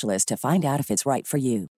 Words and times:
to 0.00 0.36
find 0.36 0.64
out 0.64 0.80
if 0.80 0.90
it's 0.90 1.04
right 1.06 1.26
for 1.26 1.38
you. 1.38 1.68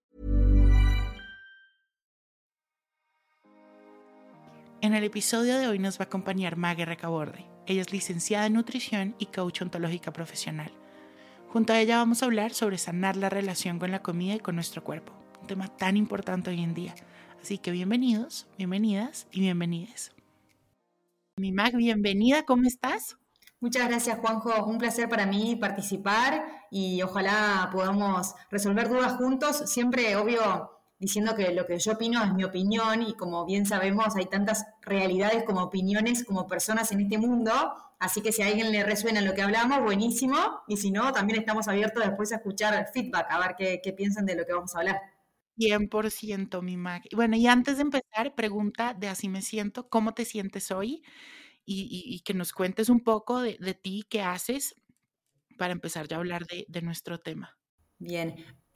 En 4.80 4.92
el 4.92 5.02
episodio 5.02 5.58
de 5.58 5.66
hoy 5.66 5.78
nos 5.78 5.98
va 5.98 6.02
a 6.04 6.08
acompañar 6.08 6.56
Maggie 6.56 6.84
Recaborde. 6.84 7.46
Ella 7.66 7.80
es 7.80 7.90
licenciada 7.90 8.44
en 8.44 8.52
nutrición 8.52 9.14
y 9.18 9.26
coach 9.26 9.62
ontológica 9.62 10.12
profesional. 10.12 10.70
Junto 11.48 11.72
a 11.72 11.80
ella 11.80 11.96
vamos 11.96 12.22
a 12.22 12.26
hablar 12.26 12.52
sobre 12.52 12.76
sanar 12.76 13.16
la 13.16 13.30
relación 13.30 13.78
con 13.78 13.90
la 13.90 14.02
comida 14.02 14.34
y 14.34 14.40
con 14.40 14.56
nuestro 14.56 14.84
cuerpo, 14.84 15.14
un 15.40 15.46
tema 15.46 15.68
tan 15.68 15.96
importante 15.96 16.50
hoy 16.50 16.62
en 16.62 16.74
día. 16.74 16.94
Así 17.40 17.56
que 17.56 17.70
bienvenidos, 17.70 18.46
bienvenidas 18.58 19.26
y 19.32 19.40
bienvenides. 19.40 20.12
Mi 21.36 21.50
Mag, 21.50 21.74
bienvenida, 21.76 22.44
¿cómo 22.44 22.66
estás? 22.66 23.16
Muchas 23.64 23.88
gracias, 23.88 24.18
Juanjo. 24.18 24.66
Un 24.66 24.76
placer 24.76 25.08
para 25.08 25.24
mí 25.24 25.56
participar 25.56 26.44
y 26.70 27.00
ojalá 27.00 27.70
podamos 27.72 28.34
resolver 28.50 28.90
dudas 28.90 29.14
juntos. 29.14 29.56
Siempre, 29.70 30.16
obvio, 30.16 30.70
diciendo 30.98 31.34
que 31.34 31.50
lo 31.54 31.64
que 31.64 31.78
yo 31.78 31.92
opino 31.92 32.22
es 32.22 32.34
mi 32.34 32.44
opinión 32.44 33.00
y 33.00 33.14
como 33.14 33.46
bien 33.46 33.64
sabemos, 33.64 34.16
hay 34.16 34.26
tantas 34.26 34.66
realidades 34.82 35.44
como 35.44 35.62
opiniones 35.62 36.24
como 36.24 36.46
personas 36.46 36.92
en 36.92 37.00
este 37.00 37.16
mundo. 37.16 37.54
Así 37.98 38.20
que 38.20 38.32
si 38.32 38.42
a 38.42 38.48
alguien 38.48 38.70
le 38.70 38.84
resuena 38.84 39.22
lo 39.22 39.32
que 39.32 39.40
hablamos, 39.40 39.82
buenísimo. 39.82 40.36
Y 40.68 40.76
si 40.76 40.90
no, 40.90 41.10
también 41.14 41.40
estamos 41.40 41.66
abiertos 41.66 42.04
después 42.04 42.32
a 42.32 42.36
escuchar 42.36 42.90
feedback, 42.92 43.28
a 43.30 43.38
ver 43.38 43.80
qué, 43.82 43.94
piensan 43.96 44.26
de 44.26 44.36
lo 44.36 44.44
que 44.44 44.52
vamos 44.52 44.74
a 44.74 44.80
hablar. 44.80 45.00
100% 45.56 46.60
mi 46.60 46.76
Mag. 46.76 47.04
Bueno, 47.16 47.34
y 47.34 47.46
antes 47.46 47.76
de 47.76 47.82
empezar, 47.84 48.34
pregunta 48.34 48.92
de 48.92 49.08
así 49.08 49.30
me 49.30 49.40
siento, 49.40 49.88
¿cómo 49.88 50.12
te 50.12 50.26
sientes 50.26 50.70
hoy? 50.70 51.02
Y, 51.66 52.20
que 52.24 52.34
nos 52.34 52.52
cuentes 52.52 52.88
un 52.88 53.00
poco 53.00 53.40
de, 53.40 53.78
ti, 53.80 54.04
qué 54.08 54.22
haces, 54.22 54.74
para 55.56 55.72
empezar 55.72 56.08
ya 56.08 56.16
a 56.16 56.18
hablar 56.20 56.46
de, 56.46 56.82
nuestro 56.82 57.18
tema. 57.18 57.56
Bien, 57.98 58.34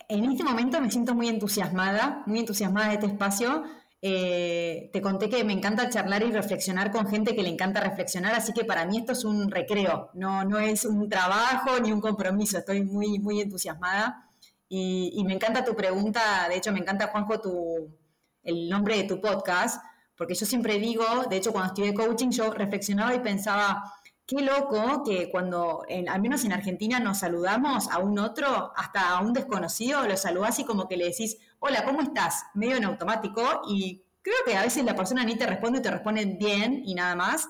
en 0.09 0.25
este 0.25 0.45
momento 0.45 0.81
me 0.81 0.91
siento 0.91 1.15
muy 1.15 1.29
entusiasmada, 1.29 2.23
muy 2.27 2.41
entusiasmada 2.41 2.89
de 2.89 2.95
este 2.95 3.07
espacio. 3.07 3.65
Eh, 4.01 4.91
te 4.93 5.03
conté 5.03 5.29
que 5.29 5.43
me 5.43 5.53
encanta 5.53 5.91
charlar 5.91 6.23
y 6.23 6.31
reflexionar 6.31 6.93
con 6.93 7.09
gente 7.09 7.35
que 7.35 7.43
le 7.43 7.49
encanta 7.49 7.81
reflexionar, 7.81 8.33
así 8.35 8.53
que 8.53 8.65
para 8.65 8.87
mí 8.87 8.99
esto 8.99 9.11
es 9.11 9.25
un 9.25 9.51
recreo, 9.51 10.11
no, 10.15 10.45
no 10.45 10.61
es 10.61 10.85
un 10.85 11.09
trabajo 11.09 11.81
ni 11.81 11.91
un 11.91 12.01
compromiso, 12.01 12.59
estoy 12.59 12.85
muy, 12.85 13.19
muy 13.19 13.41
entusiasmada. 13.41 14.25
Y, 14.69 15.13
y 15.15 15.25
me 15.25 15.33
encanta 15.35 15.65
tu 15.65 15.75
pregunta, 15.75 16.47
de 16.49 16.57
hecho 16.57 16.73
me 16.73 16.79
encanta, 16.79 17.09
Juanjo, 17.09 17.41
tu, 17.41 17.99
el 18.43 18.69
nombre 18.69 18.97
de 18.97 19.05
tu 19.05 19.21
podcast, 19.21 19.83
porque 20.19 20.35
yo 20.35 20.45
siempre 20.45 20.79
digo, 20.79 21.05
de 21.31 21.37
hecho 21.37 21.53
cuando 21.53 21.69
estudié 21.73 21.95
coaching 21.95 22.31
yo 22.31 22.53
reflexionaba 22.53 23.15
y 23.15 23.21
pensaba, 23.21 23.95
qué 24.27 24.43
loco 24.43 25.03
que 25.05 25.31
cuando, 25.31 25.85
al 26.07 26.21
menos 26.21 26.45
en 26.45 26.53
Argentina, 26.53 27.01
nos 27.01 27.21
saludamos 27.21 27.89
a 27.89 27.99
un 27.99 28.19
otro, 28.19 28.73
hasta 28.77 29.17
a 29.17 29.23
un 29.23 29.33
desconocido, 29.33 30.07
lo 30.07 30.17
saludás 30.19 30.59
y 30.59 30.65
como 30.65 30.87
que 30.87 30.99
le 30.99 31.07
decís, 31.07 31.39
hola, 31.61 31.85
¿cómo 31.85 32.03
estás? 32.03 32.45
Medio 32.53 32.77
en 32.77 32.85
automático 32.85 33.63
y 33.69 34.03
creo 34.21 34.37
que 34.45 34.57
a 34.57 34.63
veces 34.63 34.85
la 34.85 34.95
persona 34.95 35.25
ni 35.25 35.37
te 35.37 35.47
responde, 35.47 35.81
te 35.81 35.91
responde 35.91 36.27
bien 36.27 36.83
y 36.85 36.95
nada 36.95 37.15
más. 37.15 37.49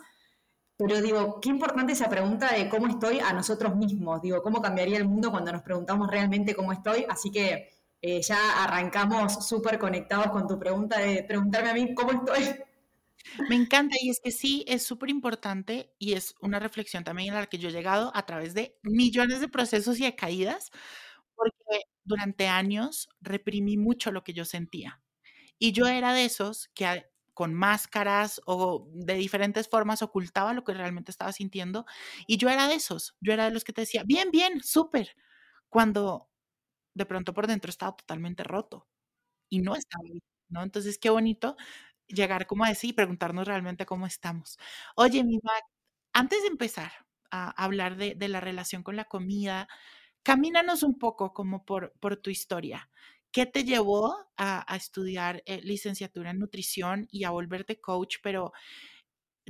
Pero 0.76 1.00
digo, 1.02 1.40
qué 1.40 1.48
importante 1.48 1.94
esa 1.94 2.08
pregunta 2.08 2.54
de 2.54 2.68
cómo 2.68 2.86
estoy 2.86 3.18
a 3.18 3.32
nosotros 3.32 3.74
mismos. 3.74 4.22
Digo, 4.22 4.40
cómo 4.42 4.62
cambiaría 4.62 4.98
el 4.98 5.08
mundo 5.08 5.32
cuando 5.32 5.50
nos 5.50 5.62
preguntamos 5.62 6.08
realmente 6.08 6.54
cómo 6.54 6.72
estoy. 6.72 7.04
Así 7.08 7.32
que 7.32 7.70
eh, 8.00 8.20
ya 8.22 8.64
arrancamos 8.64 9.47
súper 9.47 9.78
conectados 9.78 10.28
con 10.31 10.47
tu 10.47 10.59
pregunta 10.59 10.98
de 10.98 11.25
preguntarme 11.25 11.70
a 11.70 11.75
mí 11.75 11.94
cómo 11.94 12.12
estoy. 12.12 12.56
Me 13.48 13.56
encanta 13.56 13.97
y 14.00 14.10
es 14.10 14.20
que 14.22 14.31
sí, 14.31 14.64
es 14.69 14.84
súper 14.84 15.10
importante 15.10 15.92
y 15.98 16.14
es 16.14 16.34
una 16.41 16.59
reflexión 16.59 17.04
también 17.04 17.34
a 17.34 17.41
la 17.41 17.47
que 17.47 17.59
yo 17.59 17.69
he 17.69 17.72
llegado 17.72 18.10
a 18.14 18.25
través 18.25 18.54
de 18.54 18.78
millones 18.82 19.41
de 19.41 19.48
procesos 19.48 19.98
y 19.98 20.04
de 20.04 20.14
caídas, 20.14 20.70
porque 21.34 21.82
durante 22.04 22.48
años 22.48 23.09
reprimí 23.20 23.76
mucho 23.76 24.12
lo 24.12 24.25
que 24.25 24.32
yo 24.32 24.44
sentía. 24.44 25.00
Y 25.59 25.72
yo 25.72 25.86
era 25.86 26.15
de 26.15 26.25
esos 26.25 26.69
que 26.75 27.06
con 27.34 27.54
máscaras 27.54 28.41
o 28.47 28.88
de 28.92 29.15
diferentes 29.15 29.69
formas 29.69 30.03
ocultaba 30.03 30.54
lo 30.54 30.65
que 30.65 30.75
realmente 30.75 31.10
estaba 31.10 31.32
sintiendo. 31.32 31.86
Y 32.26 32.36
yo 32.36 32.48
era 32.48 32.66
de 32.66 32.75
esos, 32.75 33.16
yo 33.20 33.32
era 33.32 33.44
de 33.44 33.50
los 33.53 33.65
que 33.65 33.72
te 33.72 33.82
decía, 33.82 34.03
bien, 34.04 34.30
bien, 34.30 34.62
súper, 34.62 35.16
cuando 35.69 36.28
de 36.98 37.06
pronto 37.06 37.32
por 37.32 37.47
dentro 37.47 37.70
estaba 37.70 37.97
totalmente 37.97 38.44
roto 38.44 38.86
y 39.50 39.60
no 39.60 39.75
estaba 39.76 40.03
bien, 40.04 40.20
¿no? 40.50 40.62
Entonces, 40.62 40.98
qué 40.98 41.10
bonito 41.10 41.56
llegar 42.09 42.47
como 42.47 42.64
a 42.64 42.69
decir 42.69 42.91
y 42.91 42.94
preguntarnos 42.94 43.47
realmente 43.47 43.86
cómo 43.86 44.06
estamos. 44.06 44.59
Oye, 44.97 45.25
mi 45.25 45.38
Mac, 45.42 45.64
antes 46.12 46.42
de 46.42 46.48
empezar 46.48 46.92
a 47.31 47.50
hablar 47.62 47.97
de, 47.97 48.16
la 48.28 48.41
relación 48.41 48.82
con 48.82 48.97
la 48.97 49.04
comida, 49.04 49.69
camínanos 50.22 50.82
un 50.82 50.98
poco 50.98 51.32
como 51.34 51.64
por, 51.64 51.92
por 52.00 52.16
tu 52.16 52.31
historia. 52.31 52.91
¿Qué 53.30 53.47
te 53.47 53.65
llevó 53.65 54.16
a, 54.38 54.65
estudiar 54.76 55.42
eh, 55.47 55.60
licenciatura 55.62 56.30
en 56.30 56.38
nutrición 56.38 57.09
y 57.10 57.25
a 57.25 57.30
volverte 57.30 57.80
coach? 57.80 58.16
Pero 58.22 58.53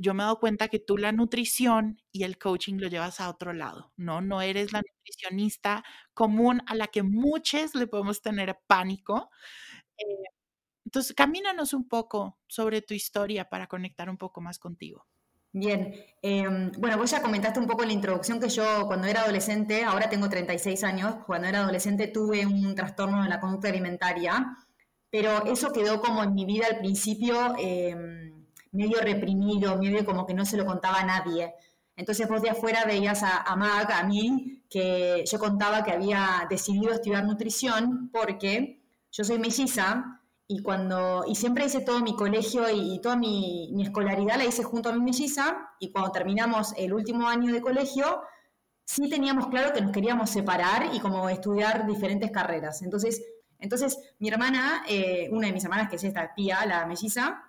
yo 0.01 0.13
me 0.13 0.23
he 0.23 0.25
dado 0.25 0.39
cuenta 0.39 0.67
que 0.67 0.79
tú 0.79 0.97
la 0.97 1.11
nutrición 1.11 2.01
y 2.11 2.23
el 2.23 2.37
coaching 2.37 2.75
lo 2.75 2.87
llevas 2.87 3.19
a 3.19 3.29
otro 3.29 3.53
lado, 3.53 3.91
¿no? 3.97 4.21
No 4.21 4.41
eres 4.41 4.73
la 4.73 4.81
nutricionista 4.81 5.83
común 6.13 6.61
a 6.67 6.75
la 6.75 6.87
que 6.87 7.03
muchos 7.03 7.75
le 7.75 7.87
podemos 7.87 8.21
tener 8.21 8.59
pánico. 8.67 9.29
Eh, 9.97 10.03
entonces, 10.85 11.13
camínanos 11.15 11.73
un 11.73 11.87
poco 11.87 12.39
sobre 12.47 12.81
tu 12.81 12.93
historia 12.93 13.49
para 13.49 13.67
conectar 13.67 14.09
un 14.09 14.17
poco 14.17 14.41
más 14.41 14.57
contigo. 14.57 15.05
Bien, 15.51 15.95
em, 16.21 16.71
bueno, 16.77 16.97
vos 16.97 17.09
ya 17.09 17.21
comentaste 17.21 17.59
un 17.59 17.65
poco 17.65 17.81
en 17.81 17.89
la 17.89 17.93
introducción 17.93 18.39
que 18.39 18.49
yo 18.49 18.85
cuando 18.85 19.07
era 19.07 19.21
adolescente, 19.21 19.83
ahora 19.83 20.09
tengo 20.09 20.29
36 20.29 20.83
años, 20.83 21.15
cuando 21.25 21.47
era 21.47 21.59
adolescente 21.61 22.07
tuve 22.07 22.45
un 22.45 22.75
trastorno 22.75 23.23
de 23.23 23.29
la 23.29 23.39
conducta 23.39 23.69
alimentaria, 23.69 24.57
pero 25.09 25.45
eso 25.45 25.71
quedó 25.71 26.01
como 26.01 26.23
en 26.23 26.35
mi 26.35 26.45
vida 26.45 26.67
al 26.67 26.77
principio 26.77 27.55
em, 27.57 28.28
medio 28.71 28.99
reprimido, 29.01 29.77
medio 29.77 30.05
como 30.05 30.25
que 30.25 30.33
no 30.33 30.45
se 30.45 30.57
lo 30.57 30.65
contaba 30.65 30.99
a 30.99 31.05
nadie. 31.05 31.53
Entonces 31.95 32.27
vos 32.27 32.41
de 32.41 32.49
afuera 32.49 32.85
veías 32.85 33.23
a, 33.23 33.37
a 33.37 33.53
a 33.53 34.03
mí, 34.03 34.63
que 34.69 35.23
yo 35.29 35.39
contaba 35.39 35.83
que 35.83 35.91
había 35.91 36.47
decidido 36.49 36.93
estudiar 36.93 37.25
nutrición 37.25 38.09
porque 38.13 38.81
yo 39.11 39.23
soy 39.23 39.39
melliza 39.39 40.19
y 40.47 40.61
cuando 40.61 41.25
y 41.27 41.35
siempre 41.35 41.65
hice 41.65 41.81
todo 41.81 41.99
mi 42.01 42.15
colegio 42.15 42.63
y, 42.71 42.99
toda 43.01 43.15
mi, 43.15 43.71
escolaridad 43.81 44.37
la 44.37 44.45
hice 44.45 44.63
junto 44.63 44.89
a 44.89 44.93
mi 44.93 45.01
melliza 45.01 45.69
y 45.79 45.91
cuando 45.91 46.11
terminamos 46.11 46.73
el 46.77 46.93
último 46.93 47.27
año 47.27 47.53
de 47.53 47.61
colegio 47.61 48.21
sí 48.83 49.09
teníamos 49.09 49.47
claro 49.47 49.73
que 49.73 49.81
nos 49.81 49.91
queríamos 49.91 50.29
separar 50.29 50.89
y 50.93 50.99
como 50.99 51.29
estudiar 51.29 51.85
diferentes 51.85 52.31
carreras 52.31 52.81
entonces 52.81 53.23
entonces 53.59 53.99
mi 54.19 54.29
hermana 54.29 54.83
eh, 54.87 55.29
una 55.31 55.47
de 55.47 55.53
mis 55.53 55.63
hermanas 55.63 55.89
que 55.89 55.97
es 55.97 56.03
esta 56.03 56.33
tía 56.33 56.65
la 56.65 56.85
melliza 56.87 57.43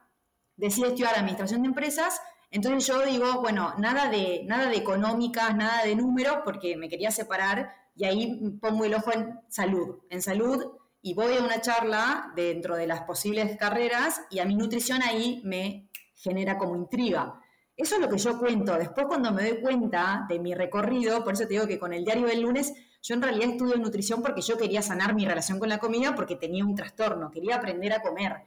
decide 0.60 0.88
estudiar 0.88 1.14
administración 1.16 1.62
de 1.62 1.68
empresas 1.68 2.20
entonces 2.50 2.86
yo 2.86 3.04
digo 3.04 3.40
bueno 3.40 3.74
nada 3.78 4.08
de 4.08 4.42
nada 4.46 4.68
de 4.68 4.76
económicas 4.76 5.56
nada 5.56 5.84
de 5.84 5.96
números 5.96 6.38
porque 6.44 6.76
me 6.76 6.88
quería 6.88 7.10
separar 7.10 7.72
y 7.96 8.04
ahí 8.04 8.40
pongo 8.60 8.84
el 8.84 8.94
ojo 8.94 9.12
en 9.12 9.40
salud 9.48 9.98
en 10.10 10.22
salud 10.22 10.80
y 11.02 11.14
voy 11.14 11.36
a 11.36 11.42
una 11.42 11.60
charla 11.60 12.32
dentro 12.36 12.76
de 12.76 12.86
las 12.86 13.02
posibles 13.02 13.56
carreras 13.56 14.22
y 14.30 14.38
a 14.38 14.44
mi 14.44 14.54
nutrición 14.54 15.02
ahí 15.02 15.40
me 15.44 15.88
genera 16.14 16.58
como 16.58 16.76
intriga. 16.76 17.40
Eso 17.76 17.94
es 17.94 18.00
lo 18.02 18.08
que 18.08 18.18
yo 18.18 18.38
cuento. 18.38 18.76
Después 18.76 19.06
cuando 19.06 19.32
me 19.32 19.48
doy 19.48 19.60
cuenta 19.62 20.26
de 20.28 20.38
mi 20.38 20.54
recorrido, 20.54 21.24
por 21.24 21.32
eso 21.32 21.44
te 21.44 21.54
digo 21.54 21.66
que 21.66 21.78
con 21.78 21.94
el 21.94 22.04
diario 22.04 22.26
del 22.26 22.42
lunes 22.42 22.74
Yo 23.02 23.14
en 23.14 23.22
realidad 23.22 23.48
estudio 23.48 23.76
nutrición 23.76 24.20
porque 24.20 24.42
yo 24.42 24.58
quería 24.58 24.82
sanar 24.82 25.14
mi 25.14 25.24
relación 25.24 25.58
con 25.58 25.70
la 25.70 25.78
comida 25.78 26.14
porque 26.14 26.36
tenía 26.36 26.66
un 26.66 26.74
trastorno, 26.74 27.30
quería 27.30 27.56
aprender 27.56 27.94
a 27.94 28.02
comer. 28.02 28.42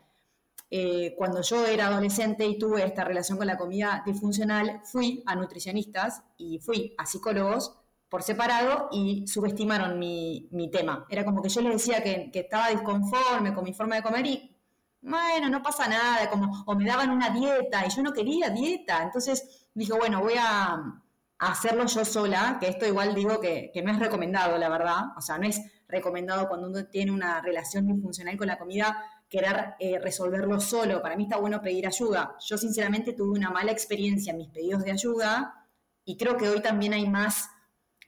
Eh, 0.75 1.13
cuando 1.15 1.39
yo 1.43 1.67
era 1.67 1.85
adolescente 1.85 2.47
y 2.47 2.57
tuve 2.57 2.83
esta 2.83 3.03
relación 3.03 3.37
con 3.37 3.45
la 3.45 3.59
comida 3.59 4.01
disfuncional, 4.07 4.81
fui 4.83 5.21
a 5.27 5.35
nutricionistas 5.35 6.23
y 6.35 6.57
fui 6.57 6.95
a 6.97 7.05
psicólogos 7.05 7.77
por 8.09 8.23
separado 8.23 8.89
y 8.91 9.27
subestimaron 9.27 9.99
mi, 9.99 10.49
tema. 10.71 11.05
Era 11.09 11.25
como 11.25 11.43
que 11.43 11.49
yo 11.49 11.61
les 11.61 11.73
decía 11.73 12.01
que, 12.01 12.31
estaba 12.33 12.69
disconforme 12.69 13.53
con 13.53 13.63
mi 13.63 13.73
forma 13.75 13.97
de 13.97 14.01
comer 14.01 14.25
y, 14.25 14.57
bueno, 14.99 15.47
no 15.47 15.61
pasa 15.61 15.87
nada, 15.87 16.27
como, 16.31 16.63
o 16.65 16.75
me 16.75 16.85
daban 16.85 17.11
una 17.11 17.29
dieta 17.29 17.85
y 17.85 17.91
yo 17.91 18.01
no 18.01 18.11
quería 18.11 18.49
dieta. 18.49 19.03
Entonces 19.03 19.67
dije, 19.75 19.93
bueno, 19.93 20.21
voy 20.21 20.33
a, 20.39 21.03
hacerlo 21.37 21.85
yo 21.85 22.03
sola, 22.03 22.57
que 22.59 22.67
esto 22.67 22.87
igual 22.87 23.13
digo 23.13 23.39
que, 23.39 23.71
no 23.85 23.91
es 23.91 23.99
recomendado, 23.99 24.57
la 24.57 24.69
verdad. 24.69 25.15
O 25.17 25.21
sea, 25.21 25.37
no 25.37 25.45
es 25.45 25.61
recomendado 25.87 26.47
cuando 26.47 26.67
uno 26.67 26.85
tiene 26.85 27.11
una 27.11 27.41
relación 27.41 27.85
disfuncional 27.85 28.37
con 28.37 28.47
la 28.47 28.57
comida 28.57 29.05
querer 29.33 29.73
eh, 29.79 29.97
resolverlo 29.97 30.59
solo. 30.59 31.01
Para 31.01 31.15
mí 31.15 31.23
está 31.23 31.37
bueno 31.37 31.59
pedir 31.59 31.87
ayuda. 31.87 32.35
Yo 32.39 32.55
sinceramente 32.55 33.13
tuve 33.13 33.31
una 33.31 33.49
mala 33.49 33.71
experiencia 33.71 34.29
en 34.29 34.37
mis 34.37 34.49
pedidos 34.49 34.83
de 34.83 34.91
ayuda 34.91 35.65
y 36.05 36.17
creo 36.17 36.37
que 36.37 36.47
hoy 36.47 36.61
también 36.61 36.93
hay 36.93 37.09
más, 37.09 37.49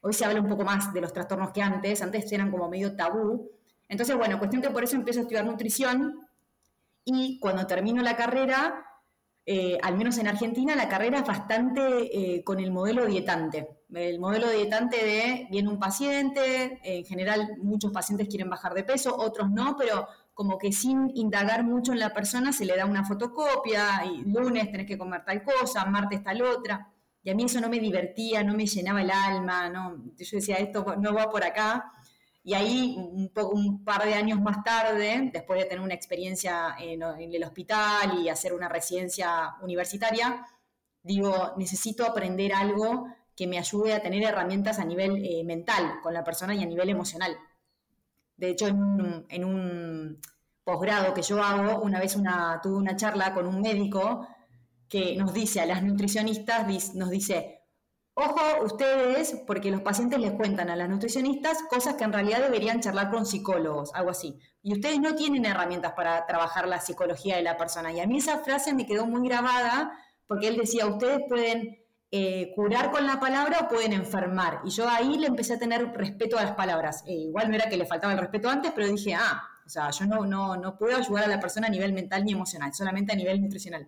hoy 0.02 0.14
se 0.14 0.24
habla 0.24 0.40
un 0.40 0.48
poco 0.48 0.64
más 0.64 0.94
de 0.94 1.02
los 1.02 1.12
trastornos 1.12 1.52
que 1.52 1.64
antes, 1.64 2.04
antes 2.04 2.32
eran 2.32 2.52
como 2.52 2.70
medio 2.70 2.96
tabú. 2.96 3.50
Entonces, 3.90 4.16
bueno, 4.16 4.38
cuestión 4.38 4.62
que 4.62 4.70
por 4.70 4.84
eso 4.84 4.98
empiezo 4.98 5.22
a 5.22 5.24
estudiar 5.24 5.46
nutrición 5.46 6.20
y 7.04 7.40
cuando 7.40 7.66
termino 7.66 8.04
la 8.04 8.16
carrera 8.16 8.86
eh, 9.48 9.78
al 9.82 9.96
menos 9.96 10.18
en 10.18 10.28
Argentina, 10.28 10.76
la 10.76 10.90
carrera 10.90 11.20
es 11.20 11.26
bastante 11.26 12.36
eh, 12.36 12.44
con 12.44 12.60
el 12.60 12.72
modelo 12.72 13.06
dietante. 13.06 13.78
El 13.94 14.20
modelo 14.20 14.50
dietante 14.50 14.98
de 14.98 15.48
viene 15.50 15.70
un 15.70 15.80
paciente, 15.80 16.80
en 16.84 17.06
general 17.06 17.58
muchos 17.62 17.92
pacientes 17.92 18.28
quieren 18.28 18.50
bajar 18.50 18.74
de 18.74 18.84
peso, 18.84 19.16
otros 19.16 19.52
no, 19.52 19.76
pero 19.78 20.08
como 20.36 20.58
que 20.58 20.74
sin 20.74 21.12
indagar 21.16 21.64
mucho 21.64 21.94
en 21.94 22.00
la 22.00 22.14
persona 22.14 22.52
se 22.52 22.66
le 22.66 22.76
da 22.76 22.86
una 22.86 23.06
fotocopia 23.06 24.04
y 24.06 24.30
lunes 24.30 24.70
tenés 24.70 24.86
que 24.86 24.98
comer 24.98 25.24
tal 25.24 25.42
cosa, 25.42 25.86
martes 25.86 26.22
tal 26.22 26.42
otra. 26.42 26.92
Y 27.24 27.30
a 27.32 27.36
mí 27.36 27.46
eso 27.46 27.62
no 27.62 27.70
me 27.70 27.80
divertía, 27.80 28.44
no 28.44 28.54
me 28.54 28.68
llenaba 28.68 29.02
el 29.02 29.10
alma, 29.10 29.70
no, 29.70 29.96
yo 30.18 30.38
decía, 30.38 30.58
esto 30.58 30.96
no 30.98 31.14
va 31.14 31.30
por 31.32 31.44
acá. 31.44 31.92
Y 32.44 32.54
ahí, 32.54 32.96
un, 32.98 33.30
poco, 33.30 33.56
un 33.56 33.84
par 33.84 34.04
de 34.06 34.14
años 34.14 34.40
más 34.42 34.64
tarde, 34.64 35.32
después 35.34 35.60
de 35.60 35.66
tener 35.66 35.84
una 35.84 35.96
experiencia 35.96 36.76
en, 36.80 37.02
el 37.02 37.44
hospital 37.44 38.20
y 38.22 38.30
hacer 38.30 38.54
una 38.54 38.70
residencia 38.70 39.56
universitaria, 39.62 40.46
digo, 41.02 41.54
necesito 41.58 42.06
aprender 42.06 42.54
algo 42.54 43.08
que 43.36 43.48
me 43.48 43.58
ayude 43.58 43.94
a 43.94 44.02
tener 44.02 44.22
herramientas 44.24 44.80
a 44.80 44.86
nivel 44.86 45.26
eh, 45.26 45.44
mental 45.46 46.00
con 46.04 46.14
la 46.14 46.24
persona 46.24 46.54
y 46.54 46.62
a 46.62 46.68
nivel 46.68 46.90
emocional. 46.90 47.36
De 48.38 48.50
hecho, 48.50 48.68
en 48.68 48.82
un, 48.82 49.26
en 49.30 49.46
un 49.46 50.22
posgrado 50.64 51.14
que 51.14 51.22
yo 51.22 51.42
hago, 51.44 51.82
una 51.82 52.00
vez 52.00 52.16
una, 52.16 52.60
tuve 52.62 52.78
una 52.78 52.96
charla 52.96 53.34
con 53.34 53.48
un 53.48 53.62
médico 53.62 54.28
que 54.90 55.16
nos 55.16 55.34
dice 55.34 55.62
a 55.62 55.66
las 55.66 55.84
nutricionistas, 55.84 56.96
nos 56.96 57.10
dice, 57.10 57.66
Ojo 58.18 58.64
ustedes, 58.64 59.44
porque 59.46 59.70
los 59.72 59.82
pacientes 59.82 60.20
les 60.20 60.32
cuentan 60.32 60.70
a 60.70 60.78
las 60.78 60.88
nutricionistas 60.88 61.64
cosas 61.64 61.96
que 61.96 62.06
en 62.06 62.14
realidad 62.14 62.40
deberían 62.40 62.80
charlar 62.80 63.12
con 63.12 63.26
psicólogos, 63.26 63.94
algo 63.94 64.12
así. 64.12 64.40
Y 64.64 64.72
ustedes 64.72 65.02
no 65.02 65.16
tienen 65.16 65.44
herramientas 65.44 65.92
para 65.98 66.26
trabajar 66.26 66.66
la 66.66 66.80
psicología 66.80 67.36
de 67.36 67.44
la 67.44 67.58
persona. 67.58 67.92
Y 67.92 68.00
a 68.00 68.08
mí 68.08 68.20
esa 68.20 68.38
frase 68.40 68.74
me 68.74 68.86
quedó 68.86 69.06
muy 69.06 69.28
grabada 69.28 69.92
porque 70.28 70.48
él 70.48 70.56
decía, 70.56 70.88
ustedes 70.88 71.20
pueden 71.28 71.78
eh, 72.18 72.54
curar 72.56 72.92
con 72.92 73.06
la 73.06 73.20
palabra 73.20 73.60
o 73.64 73.68
pueden 73.68 73.92
enfermar. 73.92 74.62
Y 74.64 74.70
yo 74.70 74.88
ahí 74.88 75.18
le 75.18 75.28
empecé 75.28 75.56
a 75.56 75.60
tener 75.60 75.92
respeto 75.92 76.38
a 76.38 76.44
las 76.44 76.56
palabras. 76.56 77.04
Eh, 77.06 77.14
igual 77.14 77.50
no 77.50 77.56
era 77.56 77.68
que 77.68 77.76
le 77.76 77.86
faltaba 77.86 78.14
el 78.14 78.20
respeto 78.20 78.50
antes, 78.50 78.72
pero 78.74 78.88
dije, 78.88 79.14
ah, 79.16 79.44
o 79.66 79.68
sea, 79.68 79.90
yo 79.92 80.06
no, 80.06 80.26
no, 80.26 80.56
no 80.56 80.78
puedo 80.78 80.96
ayudar 80.96 81.26
a 81.26 81.28
la 81.28 81.42
persona 81.42 81.68
a 81.68 81.70
nivel 81.70 81.92
mental 81.92 82.24
ni 82.24 82.32
emocional, 82.32 82.74
solamente 82.74 83.12
a 83.12 83.18
nivel 83.18 83.42
nutricional. 83.42 83.86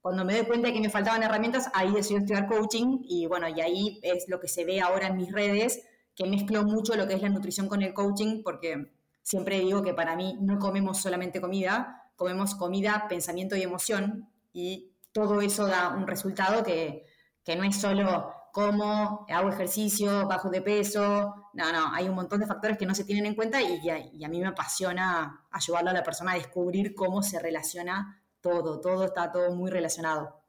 Cuando 0.00 0.24
me 0.24 0.38
doy 0.38 0.46
cuenta 0.46 0.68
de 0.68 0.72
que 0.72 0.80
me 0.80 0.88
faltaban 0.88 1.22
herramientas, 1.22 1.70
ahí 1.74 1.92
decidí 1.92 2.16
estudiar 2.16 2.46
coaching 2.46 3.00
y 3.02 3.26
bueno, 3.26 3.46
y 3.46 3.60
ahí 3.60 4.00
es 4.02 4.24
lo 4.28 4.40
que 4.40 4.48
se 4.48 4.64
ve 4.64 4.80
ahora 4.80 5.08
en 5.08 5.18
mis 5.18 5.30
redes, 5.30 5.82
que 6.14 6.24
mezclo 6.24 6.62
mucho 6.62 6.96
lo 6.96 7.06
que 7.06 7.12
es 7.12 7.20
la 7.20 7.28
nutrición 7.28 7.68
con 7.68 7.82
el 7.82 7.92
coaching, 7.92 8.42
porque 8.42 8.94
siempre 9.20 9.60
digo 9.60 9.82
que 9.82 9.92
para 9.92 10.16
mí 10.16 10.38
no 10.40 10.58
comemos 10.58 10.96
solamente 10.96 11.42
comida, 11.42 12.10
comemos 12.16 12.54
comida, 12.54 13.04
pensamiento 13.06 13.54
y 13.54 13.60
emoción, 13.60 14.30
y 14.54 14.92
todo 15.12 15.42
eso 15.42 15.66
da 15.66 15.90
un 15.90 16.06
resultado 16.06 16.62
que, 16.62 17.05
no 17.54 17.62
es 17.62 17.80
solo 17.80 18.32
como 18.56 19.26
hago 19.28 19.50
ejercicio, 19.50 20.26
bajo 20.26 20.48
de 20.48 20.62
peso, 20.62 21.50
no, 21.52 21.72
no, 21.72 21.92
hay 21.92 22.08
un 22.08 22.14
montón 22.14 22.40
de 22.40 22.46
factores 22.46 22.78
que 22.78 22.86
no 22.86 22.94
se 22.94 23.04
tienen 23.04 23.26
en 23.26 23.34
cuenta 23.34 23.60
y, 23.60 23.80
y 24.14 24.24
a 24.24 24.28
mí 24.28 24.40
me 24.40 24.46
apasiona 24.46 25.46
ayudarle 25.50 25.90
a 25.90 25.92
la 25.92 26.02
persona 26.02 26.32
a 26.32 26.36
descubrir 26.36 26.94
cómo 26.94 27.22
se 27.22 27.38
relaciona 27.38 28.22
todo, 28.40 28.80
todo 28.80 29.04
está 29.04 29.30
todo 29.30 29.54
muy 29.54 29.70
relacionado. 29.70 30.42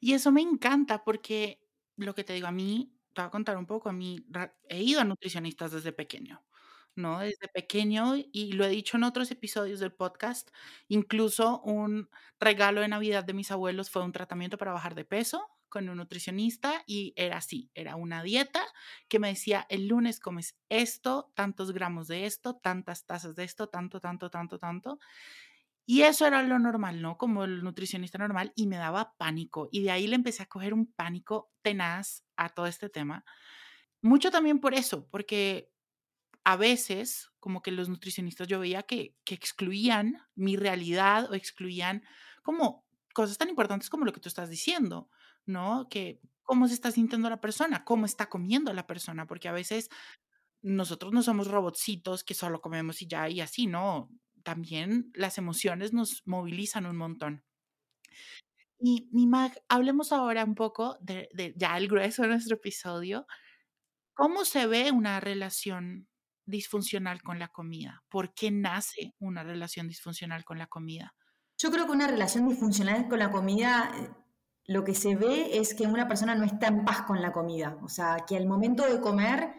Y 0.00 0.14
eso 0.14 0.32
me 0.32 0.40
encanta 0.40 1.04
porque 1.04 1.60
lo 1.96 2.16
que 2.16 2.24
te 2.24 2.32
digo, 2.32 2.48
a 2.48 2.52
mí, 2.52 2.92
te 3.14 3.20
voy 3.20 3.28
a 3.28 3.30
contar 3.30 3.56
un 3.56 3.66
poco, 3.66 3.88
a 3.88 3.92
mí 3.92 4.26
he 4.68 4.82
ido 4.82 5.00
a 5.00 5.04
nutricionistas 5.04 5.70
desde 5.70 5.92
pequeño, 5.92 6.42
¿no? 6.96 7.20
Desde 7.20 7.46
pequeño 7.46 8.14
y 8.16 8.52
lo 8.54 8.64
he 8.64 8.70
dicho 8.70 8.96
en 8.96 9.04
otros 9.04 9.30
episodios 9.30 9.78
del 9.78 9.92
podcast, 9.92 10.50
incluso 10.88 11.60
un 11.60 12.08
regalo 12.40 12.80
de 12.80 12.88
Navidad 12.88 13.22
de 13.22 13.34
mis 13.34 13.50
abuelos 13.50 13.88
fue 13.88 14.02
un 14.02 14.12
tratamiento 14.12 14.58
para 14.58 14.72
bajar 14.72 14.94
de 14.94 15.04
peso 15.04 15.48
con 15.70 15.88
un 15.88 15.96
nutricionista 15.96 16.82
y 16.86 17.14
era 17.16 17.38
así, 17.38 17.70
era 17.74 17.96
una 17.96 18.22
dieta 18.22 18.62
que 19.08 19.18
me 19.18 19.28
decía, 19.28 19.66
el 19.70 19.86
lunes 19.86 20.20
comes 20.20 20.58
esto, 20.68 21.32
tantos 21.34 21.72
gramos 21.72 22.08
de 22.08 22.26
esto, 22.26 22.56
tantas 22.56 23.06
tazas 23.06 23.36
de 23.36 23.44
esto, 23.44 23.68
tanto, 23.68 24.00
tanto, 24.00 24.28
tanto, 24.28 24.58
tanto. 24.58 24.98
Y 25.86 26.02
eso 26.02 26.26
era 26.26 26.42
lo 26.42 26.58
normal, 26.58 27.00
¿no? 27.00 27.16
Como 27.16 27.44
el 27.44 27.64
nutricionista 27.64 28.18
normal 28.18 28.52
y 28.54 28.66
me 28.66 28.76
daba 28.76 29.14
pánico. 29.16 29.68
Y 29.72 29.82
de 29.82 29.90
ahí 29.90 30.06
le 30.06 30.16
empecé 30.16 30.42
a 30.42 30.46
coger 30.46 30.74
un 30.74 30.92
pánico 30.92 31.50
tenaz 31.62 32.24
a 32.36 32.50
todo 32.50 32.66
este 32.66 32.88
tema. 32.88 33.24
Mucho 34.02 34.30
también 34.30 34.60
por 34.60 34.74
eso, 34.74 35.08
porque 35.10 35.72
a 36.44 36.56
veces 36.56 37.30
como 37.40 37.62
que 37.62 37.72
los 37.72 37.88
nutricionistas 37.88 38.46
yo 38.48 38.60
veía 38.60 38.82
que, 38.82 39.16
que 39.24 39.34
excluían 39.34 40.18
mi 40.34 40.56
realidad 40.56 41.30
o 41.30 41.34
excluían 41.34 42.04
como 42.42 42.86
cosas 43.12 43.38
tan 43.38 43.48
importantes 43.48 43.90
como 43.90 44.04
lo 44.04 44.12
que 44.12 44.20
tú 44.20 44.28
estás 44.28 44.48
diciendo, 44.48 45.10
¿no? 45.50 45.88
Que 45.90 46.20
cómo 46.42 46.68
se 46.68 46.74
está 46.74 46.90
sintiendo 46.90 47.28
la 47.28 47.40
persona, 47.40 47.84
cómo 47.84 48.06
está 48.06 48.28
comiendo 48.28 48.72
la 48.72 48.86
persona, 48.86 49.26
porque 49.26 49.48
a 49.48 49.52
veces 49.52 49.90
nosotros 50.62 51.12
no 51.12 51.22
somos 51.22 51.48
robotcitos 51.48 52.24
que 52.24 52.34
solo 52.34 52.60
comemos 52.60 53.02
y 53.02 53.06
ya 53.06 53.28
y 53.28 53.40
así, 53.40 53.66
¿no? 53.66 54.10
también 54.42 55.10
las 55.14 55.38
emociones 55.38 55.92
nos 55.92 56.22
movilizan 56.26 56.86
un 56.86 56.96
montón. 56.96 57.44
Y 58.78 59.08
mi 59.12 59.26
Mag, 59.26 59.52
hablemos 59.68 60.12
ahora 60.12 60.44
un 60.44 60.54
poco 60.54 60.96
de, 61.00 61.28
ya 61.56 61.76
el 61.76 61.88
grueso 61.88 62.22
de 62.22 62.28
nuestro 62.28 62.56
episodio. 62.56 63.26
¿Cómo 64.14 64.44
se 64.44 64.66
ve 64.66 64.90
una 64.90 65.20
relación 65.20 66.08
disfuncional 66.46 67.22
con 67.22 67.38
la 67.38 67.48
comida? 67.48 68.02
¿Por 68.08 68.34
qué 68.34 68.50
nace 68.50 69.14
una 69.18 69.42
relación 69.42 69.86
disfuncional 69.86 70.44
con 70.44 70.58
la 70.58 70.66
comida? 70.66 71.14
Yo 71.58 71.70
creo 71.70 71.86
que 71.86 71.92
una 71.92 72.06
relación 72.06 72.48
disfuncional 72.48 73.06
con 73.08 73.18
la 73.18 73.30
comida, 73.30 73.92
eh, 73.94 74.10
lo 74.70 74.84
que 74.84 74.94
se 74.94 75.16
ve 75.16 75.58
es 75.58 75.74
que 75.74 75.88
una 75.88 76.06
persona 76.06 76.36
no 76.36 76.44
está 76.44 76.68
en 76.68 76.84
paz 76.84 77.02
con 77.02 77.20
la 77.20 77.32
comida. 77.32 77.76
O 77.82 77.88
sea, 77.88 78.18
que 78.24 78.36
al 78.36 78.46
momento 78.46 78.86
de 78.86 79.00
comer 79.00 79.52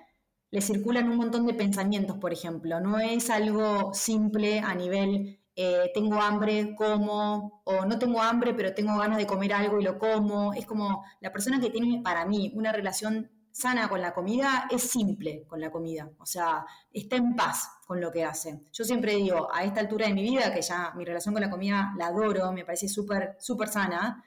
le 0.51 0.61
circulan 0.61 1.09
un 1.09 1.17
montón 1.17 1.45
de 1.45 1.53
pensamientos, 1.53 2.17
por 2.17 2.31
ejemplo. 2.31 2.79
No 2.79 2.97
es 2.97 3.29
algo 3.29 3.93
simple 3.93 4.59
a 4.61 4.73
nivel, 4.73 5.41
eh, 5.57 5.91
tengo 5.93 6.21
hambre, 6.21 6.75
como, 6.77 7.61
o 7.65 7.85
no 7.85 7.99
tengo 7.99 8.21
hambre, 8.21 8.53
pero 8.53 8.73
tengo 8.73 8.97
ganas 8.97 9.17
de 9.17 9.27
comer 9.27 9.51
algo 9.51 9.81
y 9.81 9.83
lo 9.83 9.99
como. 9.99 10.53
Es 10.53 10.65
como 10.65 11.03
la 11.19 11.33
persona 11.33 11.59
que 11.59 11.69
tiene 11.69 12.01
para 12.01 12.25
mí 12.25 12.53
una 12.55 12.71
relación 12.71 13.29
sana 13.51 13.89
con 13.89 13.99
la 13.99 14.13
comida 14.13 14.67
es 14.71 14.83
simple 14.83 15.45
con 15.45 15.59
la 15.59 15.69
comida, 15.69 16.09
o 16.19 16.25
sea, 16.25 16.65
está 16.93 17.17
en 17.17 17.35
paz 17.35 17.69
con 17.85 17.99
lo 17.99 18.09
que 18.09 18.23
hace. 18.23 18.61
Yo 18.71 18.85
siempre 18.85 19.15
digo, 19.15 19.49
a 19.53 19.65
esta 19.65 19.81
altura 19.81 20.07
de 20.07 20.13
mi 20.13 20.23
vida, 20.23 20.53
que 20.53 20.61
ya 20.61 20.93
mi 20.95 21.03
relación 21.03 21.33
con 21.33 21.41
la 21.41 21.49
comida 21.49 21.93
la 21.97 22.07
adoro, 22.07 22.53
me 22.53 22.63
parece 22.63 22.87
súper, 22.87 23.35
súper 23.39 23.67
sana, 23.67 24.23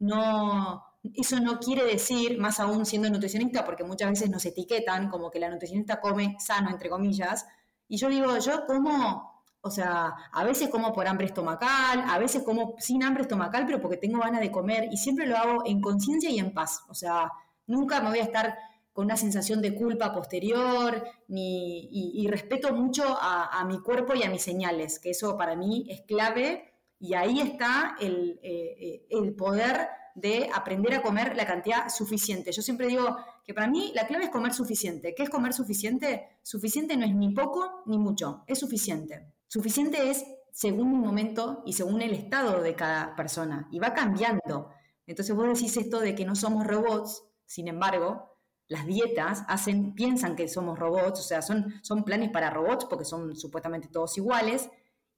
no, 0.00 0.82
eso 1.14 1.40
no 1.40 1.58
quiere 1.58 1.84
decir, 1.84 2.38
más 2.38 2.60
aún 2.60 2.84
siendo 2.84 3.08
nutricionista, 3.08 3.64
porque 3.64 3.84
muchas 3.84 4.10
veces 4.10 4.30
nos 4.30 4.44
etiquetan 4.44 5.08
como 5.08 5.30
que 5.30 5.38
la 5.38 5.48
nutricionista 5.48 6.00
come 6.00 6.36
sano, 6.40 6.70
entre 6.70 6.90
comillas, 6.90 7.46
y 7.88 7.96
yo 7.96 8.08
digo, 8.08 8.36
yo 8.38 8.66
como, 8.66 9.44
o 9.60 9.70
sea, 9.70 10.14
a 10.32 10.44
veces 10.44 10.68
como 10.68 10.92
por 10.92 11.06
hambre 11.06 11.26
estomacal, 11.26 12.04
a 12.06 12.18
veces 12.18 12.42
como 12.42 12.74
sin 12.78 13.02
hambre 13.02 13.22
estomacal, 13.22 13.66
pero 13.66 13.80
porque 13.80 13.96
tengo 13.96 14.20
ganas 14.20 14.40
de 14.40 14.50
comer, 14.50 14.88
y 14.90 14.96
siempre 14.96 15.26
lo 15.26 15.36
hago 15.36 15.62
en 15.66 15.80
conciencia 15.80 16.30
y 16.30 16.38
en 16.38 16.52
paz, 16.52 16.82
o 16.88 16.94
sea, 16.94 17.30
nunca 17.66 18.00
me 18.00 18.10
voy 18.10 18.18
a 18.18 18.24
estar 18.24 18.56
con 18.92 19.04
una 19.04 19.16
sensación 19.16 19.62
de 19.62 19.74
culpa 19.74 20.12
posterior, 20.12 21.04
ni, 21.28 21.88
y, 21.92 22.26
respeto 22.26 22.74
mucho 22.74 23.04
a, 23.06 23.64
mi 23.64 23.80
cuerpo 23.80 24.14
y 24.14 24.24
a 24.24 24.30
mis 24.30 24.42
señales, 24.42 24.98
que 24.98 25.10
eso 25.10 25.36
para 25.36 25.54
mí 25.54 25.86
es 25.88 26.02
clave, 26.02 26.69
y 27.00 27.14
ahí 27.14 27.40
está 27.40 27.96
el, 27.98 28.38
eh, 28.42 28.76
eh, 28.78 29.06
el 29.08 29.34
poder 29.34 29.88
de 30.14 30.50
aprender 30.54 30.94
a 30.94 31.02
comer 31.02 31.34
la 31.34 31.46
cantidad 31.46 31.88
suficiente. 31.88 32.52
Yo 32.52 32.60
siempre 32.60 32.88
digo 32.88 33.16
que 33.42 33.54
para 33.54 33.68
mí 33.68 33.90
la 33.94 34.06
clave 34.06 34.24
es 34.24 34.30
comer 34.30 34.52
suficiente. 34.52 35.14
¿Qué 35.14 35.22
es 35.22 35.30
comer 35.30 35.54
suficiente? 35.54 36.38
Suficiente 36.42 36.96
no 36.96 37.06
es 37.06 37.14
ni 37.14 37.34
poco 37.34 37.82
ni 37.86 37.98
mucho, 37.98 38.44
es 38.46 38.58
suficiente. 38.58 39.32
Suficiente 39.48 40.10
es 40.10 40.24
según 40.52 40.92
un 40.92 41.00
momento 41.00 41.62
y 41.64 41.72
según 41.72 42.02
el 42.02 42.12
estado 42.12 42.60
de 42.60 42.74
cada 42.74 43.16
persona 43.16 43.66
y 43.70 43.78
va 43.78 43.94
cambiando. 43.94 44.68
Entonces 45.06 45.34
vos 45.34 45.46
decís 45.46 45.76
esto 45.78 46.00
de 46.00 46.14
que 46.14 46.26
no 46.26 46.34
somos 46.34 46.66
robots, 46.66 47.24
sin 47.46 47.68
embargo, 47.68 48.36
las 48.68 48.86
dietas 48.86 49.42
hacen, 49.48 49.94
piensan 49.94 50.36
que 50.36 50.48
somos 50.48 50.78
robots, 50.78 51.20
o 51.20 51.22
sea, 51.22 51.42
son, 51.42 51.74
son 51.82 52.04
planes 52.04 52.30
para 52.30 52.50
robots 52.50 52.84
porque 52.84 53.04
son 53.04 53.34
supuestamente 53.34 53.88
todos 53.88 54.16
iguales, 54.18 54.68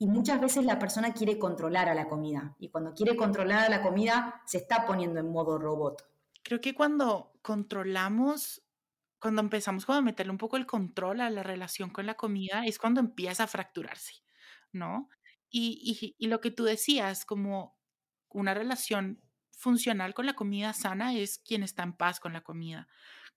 y 0.02 0.08
muchas 0.08 0.40
veces 0.40 0.64
la 0.64 0.80
persona 0.80 1.14
quiere 1.14 1.38
controlar 1.38 1.88
a 1.88 1.94
la 1.94 2.08
comida, 2.08 2.56
y 2.58 2.70
cuando 2.70 2.92
quiere 2.92 3.14
controlar 3.14 3.66
a 3.66 3.68
la 3.68 3.82
comida 3.82 4.42
se 4.46 4.58
está 4.58 4.84
poniendo 4.84 5.20
en 5.20 5.30
modo 5.30 5.58
robot. 5.58 6.04
Creo 6.42 6.60
que 6.60 6.74
cuando 6.74 7.38
controlamos, 7.40 8.64
cuando 9.20 9.42
empezamos 9.42 9.88
a 9.88 10.00
meterle 10.00 10.32
un 10.32 10.38
poco 10.38 10.56
el 10.56 10.66
control 10.66 11.20
a 11.20 11.30
la 11.30 11.44
relación 11.44 11.90
con 11.90 12.04
la 12.06 12.14
comida, 12.14 12.66
es 12.66 12.80
cuando 12.80 12.98
empieza 12.98 13.44
a 13.44 13.46
fracturarse, 13.46 14.14
¿no? 14.72 15.08
Y, 15.50 16.16
y 16.18 16.26
lo 16.26 16.40
que 16.40 16.50
tú 16.50 16.64
decías, 16.64 17.24
como 17.24 17.78
una 18.28 18.54
relación 18.54 19.22
funcional 19.52 20.14
con 20.14 20.26
la 20.26 20.34
comida 20.34 20.72
sana 20.72 21.14
es 21.14 21.38
quien 21.38 21.62
está 21.62 21.84
en 21.84 21.92
paz 21.92 22.18
con 22.18 22.32
la 22.32 22.40
comida 22.40 22.88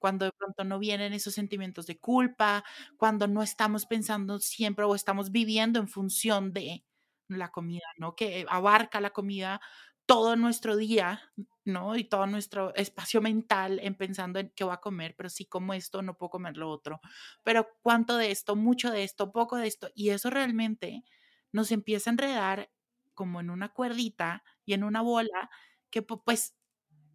cuando 0.06 0.26
de 0.26 0.32
pronto 0.34 0.64
no 0.64 0.78
vienen 0.78 1.14
esos 1.14 1.34
sentimientos 1.34 1.88
de 1.88 1.98
culpa, 2.00 2.64
cuando 2.96 3.26
no 3.28 3.42
estamos 3.42 3.88
pensando 3.88 4.38
siempre 4.40 4.86
o 4.86 4.94
estamos 4.94 5.32
viviendo 5.32 5.80
en 5.80 5.88
función 5.88 6.54
de 6.54 6.86
la 7.28 7.50
comida, 7.52 7.82
¿no? 7.98 8.16
Que 8.16 8.46
abarca 8.48 9.02
la 9.02 9.10
comida 9.10 9.60
todo 10.06 10.36
nuestro 10.36 10.76
día, 10.78 11.34
¿no? 11.64 11.96
Y 11.96 12.04
todo 12.04 12.28
nuestro 12.28 12.72
espacio 12.76 13.20
mental 13.20 13.80
en 13.82 13.96
pensando 13.96 14.38
en 14.38 14.52
qué 14.56 14.64
voy 14.64 14.74
a 14.76 14.78
comer, 14.78 15.16
pero 15.18 15.28
si 15.32 15.46
como 15.48 15.74
esto, 15.74 16.04
no 16.04 16.16
puedo 16.20 16.30
comer 16.30 16.56
lo 16.56 16.70
otro. 16.70 17.02
Pero 17.44 17.68
cuánto 17.82 18.16
de 18.18 18.30
esto, 18.30 18.56
mucho 18.56 18.92
de 18.92 19.04
esto, 19.04 19.32
poco 19.32 19.58
de 19.58 19.66
esto. 19.66 19.90
Y 19.96 20.10
eso 20.10 20.30
realmente 20.30 21.04
nos 21.52 21.72
empieza 21.72 22.12
a 22.12 22.14
enredar 22.14 22.72
como 23.16 23.40
en 23.40 23.50
una 23.50 23.70
cuerdita 23.74 24.44
y 24.66 24.74
en 24.74 24.84
una 24.84 25.02
bola 25.02 25.50
que 25.90 26.04
pues, 26.04 26.56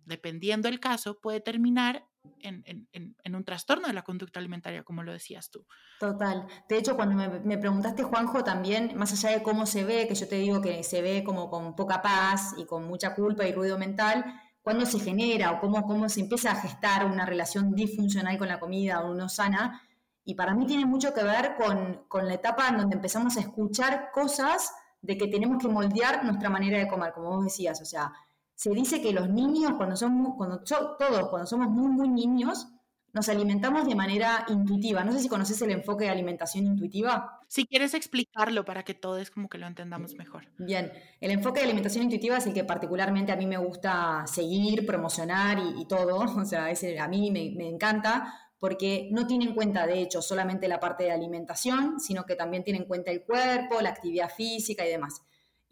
dependiendo 0.07 0.67
el 0.69 0.81
caso, 0.81 1.21
puede 1.21 1.41
terminar 1.41 2.10
en, 2.43 3.35
un 3.35 3.45
trastorno 3.45 3.87
de 3.87 3.93
la 3.93 4.03
conducta 4.03 4.41
alimentaria, 4.41 4.83
como 4.83 5.03
lo 5.03 5.13
decías 5.13 5.51
tú. 5.51 5.67
Total. 5.99 6.47
De 6.69 6.79
hecho, 6.79 6.97
cuando 6.97 7.15
me, 7.45 7.59
preguntaste, 7.59 8.03
Juanjo, 8.03 8.45
también, 8.45 8.97
más 8.97 9.13
allá 9.13 9.37
de 9.37 9.43
cómo 9.43 9.67
se 9.67 9.85
ve, 9.85 10.07
que 10.09 10.15
yo 10.15 10.29
te 10.29 10.37
digo 10.37 10.61
que 10.61 10.83
se 10.83 11.03
ve 11.03 11.23
como 11.25 11.51
con 11.51 11.75
poca 11.75 12.03
paz 12.03 12.55
y 12.59 12.67
con 12.67 12.85
mucha 12.85 13.15
culpa 13.15 13.47
y 13.47 13.53
ruido 13.53 13.79
mental, 13.79 14.25
cuando 14.63 14.85
se 14.87 14.99
genera 14.99 15.53
o 15.53 15.61
cómo, 15.61 15.83
cómo 15.83 16.09
se 16.09 16.21
empieza 16.21 16.53
a 16.53 16.57
gestar 16.57 17.07
una 17.07 17.25
relación 17.25 17.75
disfuncional 17.75 18.37
con 18.39 18.49
la 18.49 18.61
comida 18.61 19.01
o 19.01 19.15
no 19.15 19.29
sana. 19.29 19.83
Y 20.25 20.35
para 20.35 20.55
mí 20.55 20.67
tiene 20.67 20.85
mucho 20.85 21.15
que 21.15 21.25
ver 21.25 21.57
con, 21.57 22.05
con 22.09 22.27
la 22.27 22.35
etapa 22.35 22.69
en 22.69 22.77
donde 22.77 22.97
empezamos 22.97 23.37
a 23.37 23.41
escuchar 23.41 24.11
cosas 24.13 24.71
de 25.03 25.17
que 25.17 25.29
tenemos 25.29 25.59
que 25.59 25.69
moldear 25.69 26.25
nuestra 26.25 26.51
manera 26.51 26.79
de 26.79 26.87
comer, 26.87 27.13
como 27.13 27.31
vos 27.31 27.45
decías, 27.45 27.81
o 27.81 27.87
sea, 27.87 28.13
se 28.61 28.69
dice 28.75 29.01
que 29.01 29.15
los 29.15 29.31
niños, 29.31 29.73
cuando 29.79 29.97
somos, 29.97 30.35
cuando, 30.37 30.63
todos, 30.63 31.31
cuando 31.31 31.47
somos 31.47 31.69
muy, 31.71 31.89
muy 31.89 32.11
niños, 32.11 32.69
nos 33.15 33.27
alimentamos 33.31 33.89
de 33.89 33.95
manera 33.95 34.45
intuitiva. 34.51 35.03
No 35.03 35.13
sé 35.13 35.21
si 35.21 35.31
conoces 35.31 35.63
el 35.63 35.71
enfoque 35.71 36.05
de 36.05 36.11
alimentación 36.11 36.67
intuitiva. 36.67 37.41
Si 37.49 37.65
quieres 37.65 37.95
explicarlo 37.95 38.67
para 38.67 38.83
que 38.83 38.93
todos 38.93 39.31
como 39.31 39.49
que 39.49 39.57
lo 39.57 39.67
entendamos 39.67 40.13
mejor. 40.13 40.45
Bien, 40.59 40.93
el 41.23 41.31
enfoque 41.31 41.61
de 41.61 41.65
alimentación 41.65 42.05
intuitiva 42.05 42.37
es 42.37 42.47
el 42.49 42.53
que 42.53 42.65
particularmente 42.65 43.33
a 43.33 43.37
mí 43.37 43.47
me 43.47 43.57
gusta 43.57 44.25
seguir, 44.27 44.85
promocionar 44.85 45.59
y, 45.59 45.87
todo. 45.87 46.19
O 46.39 46.45
sea, 46.45 46.67
a 46.67 47.09
mí 47.09 47.31
me, 47.31 47.55
me 47.57 47.67
encanta 47.67 48.31
porque 48.59 49.09
no 49.11 49.27
tiene 49.27 49.47
en 49.47 49.55
cuenta, 49.55 49.87
de 49.87 50.03
hecho, 50.03 50.21
solamente 50.21 50.69
la 50.69 50.79
parte 50.79 51.05
de 51.05 51.13
alimentación, 51.13 51.99
sino 51.99 52.27
que 52.27 52.37
también 52.37 52.63
tiene 52.63 52.81
en 52.81 52.85
cuenta 52.85 53.11
el 53.11 53.23
cuerpo, 53.23 53.81
la 53.81 53.89
actividad 53.89 54.29
física 54.29 54.87
y 54.87 54.91
demás. 54.91 55.23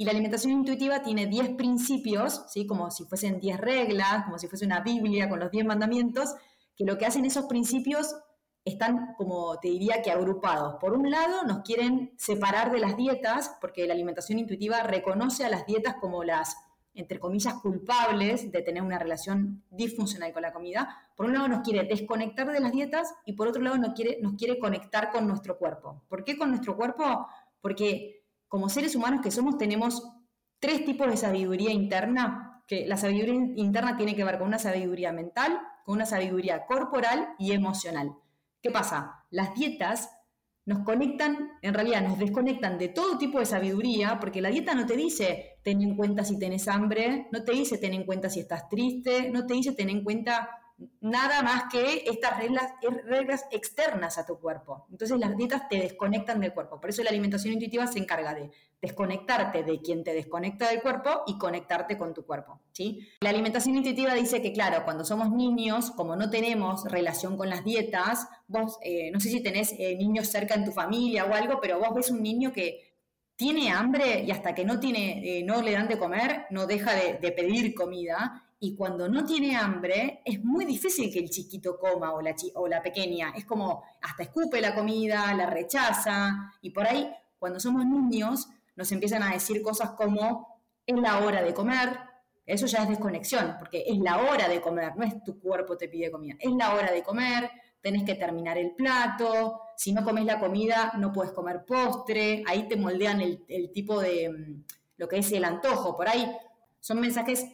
Y 0.01 0.05
la 0.05 0.13
alimentación 0.13 0.53
intuitiva 0.53 1.03
tiene 1.03 1.27
10 1.27 1.57
principios, 1.57 2.45
¿sí? 2.47 2.69
como 2.69 2.89
si 2.89 3.05
fuesen 3.05 3.41
10 3.41 3.59
reglas, 3.59 4.25
como 4.25 4.39
si 4.39 4.47
fuese 4.47 4.65
una 4.65 4.79
Biblia 4.79 5.29
con 5.29 5.41
los 5.41 5.51
10 5.51 5.67
mandamientos, 5.67 6.37
que 6.77 6.85
lo 6.85 6.97
que 6.97 7.05
hacen 7.05 7.25
esos 7.25 7.47
principios 7.47 8.15
están, 8.65 9.15
como 9.17 9.59
te 9.59 9.67
diría 9.67 10.01
que 10.01 10.13
agrupados. 10.13 10.77
Por 10.81 10.93
un 10.93 11.11
lado, 11.11 11.43
nos 11.43 11.63
quieren 11.63 12.13
separar 12.17 12.71
de 12.71 12.79
las 12.79 12.97
dietas, 12.97 13.57
porque 13.61 13.89
la 13.89 13.95
alimentación 13.95 14.39
intuitiva 14.39 14.85
reconoce 14.85 15.45
a 15.45 15.49
las 15.49 15.67
dietas 15.67 15.97
como 16.01 16.23
las, 16.23 16.57
entre 16.95 17.19
comillas, 17.19 17.55
culpables 17.55 18.53
de 18.53 18.63
tener 18.63 18.85
una 18.85 19.01
relación 19.01 19.65
disfuncional 19.69 20.33
con 20.33 20.43
la 20.43 20.53
comida. 20.53 21.09
Por 21.17 21.27
un 21.27 21.35
lado, 21.35 21.49
nos 21.49 21.63
quiere 21.63 21.89
desconectar 21.89 22.53
de 22.53 22.61
las 22.61 22.71
dietas 22.71 23.13
y 23.27 23.33
por 23.33 23.49
otro 23.49 23.63
lado, 23.63 23.77
nos 23.79 23.95
quiere, 23.95 24.19
nos 24.23 24.35
quiere 24.35 24.61
conectar 24.61 25.11
con 25.11 25.27
nuestro 25.27 25.59
cuerpo. 25.59 26.05
¿Por 26.09 26.23
qué 26.23 26.39
con 26.39 26.51
nuestro 26.51 26.77
cuerpo? 26.77 27.27
Porque 27.61 28.18
como 28.49 28.69
seres 28.69 28.95
humanos 28.97 29.21
que 29.23 29.31
somos, 29.31 29.59
tenemos 29.59 30.03
tres 30.59 30.85
tipos 30.85 31.09
de 31.09 31.17
sabiduría 31.17 31.71
interna, 31.71 32.65
que 32.67 32.87
la 32.87 32.97
sabiduría 32.97 33.35
interna 33.57 33.97
tiene 33.97 34.17
que 34.17 34.25
ver 34.25 34.39
con 34.39 34.49
una 34.49 34.59
sabiduría 34.59 35.13
mental, 35.13 35.61
con 35.85 35.97
una 35.97 36.07
sabiduría 36.07 36.67
corporal 36.67 37.35
y 37.39 37.53
emocional. 37.53 38.15
¿Qué 38.63 38.71
pasa? 38.71 39.25
Las 39.31 39.55
dietas 39.55 40.11
nos 40.67 40.85
conectan, 40.85 41.53
en 41.63 41.73
realidad 41.73 42.03
nos 42.03 42.19
desconectan 42.19 42.77
de 42.77 42.89
todo 42.89 43.17
tipo 43.17 43.39
de 43.39 43.47
sabiduría, 43.47 44.19
porque 44.21 44.43
la 44.43 44.51
dieta 44.51 44.75
no 44.75 44.85
te 44.85 44.97
dice 44.97 45.61
ten 45.63 45.81
en 45.81 45.97
cuenta 45.97 46.25
si 46.25 46.39
tenés 46.39 46.69
hambre, 46.69 47.27
no 47.33 47.43
te 47.43 47.53
dice 47.53 47.79
ten 47.79 47.95
en 47.95 48.05
cuenta 48.05 48.29
si 48.29 48.41
estás 48.41 48.69
triste, 48.69 49.31
no 49.31 49.47
te 49.47 49.55
dice 49.55 49.73
ten 49.73 49.89
en 49.89 50.05
cuenta 50.05 50.51
nada 51.01 51.43
más 51.43 51.65
que 51.71 52.05
estas 52.07 52.39
reglas, 52.39 52.73
reglas 53.05 53.45
externas 53.51 54.17
a 54.17 54.27
tu 54.27 54.39
cuerpo. 54.39 54.87
Entonces 54.91 55.19
las 55.19 55.37
dietas 55.37 55.69
te 55.69 55.79
desconectan 55.79 56.41
del 56.41 56.53
cuerpo. 56.53 56.81
Por 56.81 56.91
eso 56.91 57.03
la 57.03 57.11
alimentación 57.11 57.55
intuitiva 57.55 57.87
se 57.87 57.99
encarga 57.99 58.35
de 58.35 58.51
desconectarte 58.81 59.65
de 59.65 59.81
quien 59.81 60.05
te 60.05 60.15
desconecta 60.15 60.69
del 60.69 60.81
cuerpo 60.81 61.23
y 61.27 61.37
conectarte 61.37 61.99
con 61.99 62.15
tu 62.15 62.25
cuerpo. 62.25 62.61
¿sí? 62.73 63.09
La 63.21 63.31
alimentación 63.31 63.77
intuitiva 63.77 64.15
dice 64.15 64.41
que, 64.41 64.53
claro, 64.53 64.85
cuando 64.85 65.05
somos 65.05 65.31
niños, 65.31 65.91
como 65.91 66.15
no 66.15 66.31
tenemos 66.31 66.85
relación 66.85 67.37
con 67.37 67.49
las 67.49 67.65
dietas, 67.65 68.29
vos, 68.47 68.79
eh, 68.83 69.11
no 69.11 69.19
sé 69.19 69.31
si 69.31 69.43
tenés 69.43 69.73
eh, 69.79 69.97
niños 69.97 70.29
cerca 70.29 70.55
en 70.55 70.65
tu 70.65 70.71
familia 70.71 71.25
o 71.25 71.35
algo, 71.35 71.59
pero 71.61 71.81
vos 71.81 71.93
ves 71.95 72.11
un 72.11 72.23
niño 72.23 72.53
que 72.53 72.95
tiene 73.35 73.71
hambre 73.71 74.23
y 74.25 74.31
hasta 74.31 74.55
que 74.55 74.65
no, 74.65 74.79
tiene, 74.79 75.39
eh, 75.39 75.45
no 75.45 75.61
le 75.61 75.73
dan 75.73 75.89
de 75.89 75.99
comer, 75.99 76.47
no 76.51 76.67
deja 76.67 76.93
de 76.95 77.33
pedir 77.33 77.75
comida 77.75 78.48
y 78.61 78.75
cuando 78.75 79.09
no 79.09 79.25
tiene 79.25 79.57
hambre, 79.57 80.21
es 80.25 80.43
muy 80.43 80.65
difícil 80.65 81.13
que 81.13 81.21
el 81.21 81.31
chiquito 81.31 81.79
coma 81.79 82.13
o 82.13 82.67
la, 82.69 82.83
pequeña. 82.83 83.33
Es 83.37 83.45
como 83.45 83.85
hasta 84.03 84.25
escupe 84.25 84.61
la 84.61 84.75
comida, 84.75 85.33
la 85.35 85.47
rechaza. 85.47 86.53
Y 86.61 86.71
por 86.71 86.87
ahí, 86.87 87.09
cuando 87.39 87.61
somos 87.61 87.87
niños, 87.87 88.49
nos 88.75 88.91
empiezan 88.91 89.23
a 89.23 89.33
decir 89.33 89.63
cosas 89.63 89.91
como, 89.91 90.61
es 90.85 90.97
la 90.97 91.19
hora 91.19 91.43
de 91.43 91.55
comer. 91.55 92.01
Eso 92.45 92.67
ya 92.67 92.83
es 92.83 92.89
desconexión, 92.89 93.55
porque 93.59 93.85
es 93.87 93.99
la 93.99 94.23
hora 94.23 94.49
de 94.49 94.61
comer, 94.61 94.97
no 94.97 95.05
es 95.05 95.23
tu 95.23 95.39
cuerpo 95.39 95.77
te 95.77 95.89
pide 95.89 96.11
comida. 96.11 96.35
Es 96.41 96.51
la 96.51 96.75
hora 96.75 96.91
de 96.91 97.03
comer, 97.03 97.51
tenés 97.81 98.03
que 98.03 98.17
terminar 98.17 98.59
el 98.59 98.73
plato. 98.73 99.61
Si 99.77 99.93
no 99.93 100.03
comes 100.03 100.25
la 100.25 100.41
comida, 100.41 100.95
no 100.99 101.13
puedes 101.13 101.33
comer 101.33 101.65
postre. 101.65 102.43
Ahí 102.49 102.67
te 102.67 102.77
moldean 102.77 103.21
el, 103.21 103.45
el 103.47 103.71
tipo 103.71 104.01
de 104.01 104.31
mm, 104.31 104.65
lo 104.97 105.07
que 105.07 105.19
es 105.19 105.31
el 105.31 105.45
antojo. 105.45 105.97
Por 105.97 106.09
ahí 106.09 106.29
son 106.81 107.01
mensajes 107.01 107.47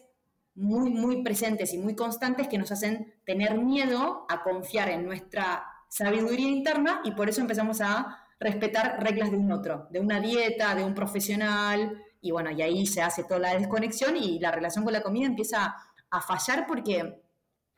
muy, 0.55 0.89
muy 0.89 1.21
presentes 1.21 1.73
y 1.73 1.77
muy 1.77 1.95
constantes 1.95 2.47
que 2.47 2.57
nos 2.57 2.71
hacen 2.71 3.13
tener 3.25 3.57
miedo 3.57 4.25
a 4.29 4.41
confiar 4.43 4.89
en 4.89 5.05
nuestra 5.05 5.65
sabiduría 5.89 6.47
interna 6.47 7.01
y 7.03 7.11
por 7.11 7.29
eso 7.29 7.41
empezamos 7.41 7.81
a 7.81 8.19
respetar 8.39 9.01
reglas 9.01 9.31
de 9.31 9.37
un 9.37 9.51
otro, 9.51 9.87
de 9.91 9.99
una 9.99 10.19
dieta, 10.19 10.75
de 10.75 10.83
un 10.83 10.93
profesional, 10.93 12.01
y 12.21 12.31
bueno, 12.31 12.51
y 12.51 12.61
ahí 12.61 12.85
se 12.85 13.01
hace 13.01 13.23
toda 13.23 13.39
la 13.39 13.53
desconexión 13.55 14.17
y 14.17 14.39
la 14.39 14.51
relación 14.51 14.83
con 14.83 14.93
la 14.93 15.01
comida 15.01 15.27
empieza 15.27 15.75
a 16.09 16.21
fallar 16.21 16.65
porque 16.67 17.21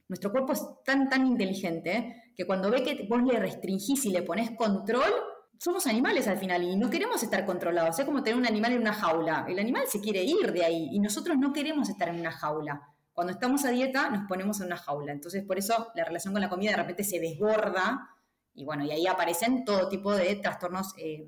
nuestro 0.08 0.32
cuerpo 0.32 0.54
es 0.54 0.66
tan, 0.86 1.10
tan 1.10 1.28
inteligente 1.28 2.32
que 2.36 2.46
cuando 2.46 2.72
ve 2.72 2.84
que 2.84 3.08
vos 3.10 3.22
le 3.24 3.40
restringís 3.40 4.06
y 4.06 4.12
le 4.12 4.22
pones 4.22 4.52
control, 4.52 5.12
somos 5.60 5.88
animales 5.88 6.28
al 6.28 6.38
final 6.38 6.64
y 6.64 6.76
no 6.76 6.90
queremos 6.90 7.22
estar 7.24 7.46
controlados. 7.46 7.98
Es 7.98 8.06
como 8.06 8.24
tener 8.24 8.38
un 8.38 8.46
animal 8.46 8.74
en 8.74 8.82
una 8.82 8.94
jaula. 8.94 9.46
El 9.48 9.60
animal 9.60 9.84
se 9.88 10.00
quiere 10.02 10.24
ir 10.24 10.52
de 10.52 10.64
ahí 10.64 10.90
y 10.92 11.00
nosotros 11.00 11.38
no 11.38 11.54
queremos 11.54 11.90
estar 11.90 12.10
en 12.10 12.20
una 12.20 12.32
jaula. 12.32 12.82
Cuando 13.14 13.34
estamos 13.34 13.66
a 13.66 13.70
dieta 13.70 14.10
nos 14.10 14.28
ponemos 14.28 14.60
en 14.60 14.68
una 14.68 14.78
jaula. 14.78 15.12
Entonces 15.12 15.44
por 15.44 15.58
eso 15.58 15.92
la 15.96 16.04
relación 16.04 16.34
con 16.34 16.42
la 16.42 16.50
comida 16.50 16.72
de 16.72 16.78
repente 16.78 17.04
se 17.04 17.20
desborda 17.20 18.10
y 18.54 18.66
bueno, 18.66 18.84
y 18.86 18.92
ahí 18.92 19.08
aparecen 19.08 19.66
todo 19.66 19.88
tipo 19.88 20.16
de 20.16 20.36
trastornos 20.36 20.94
eh, 20.98 21.28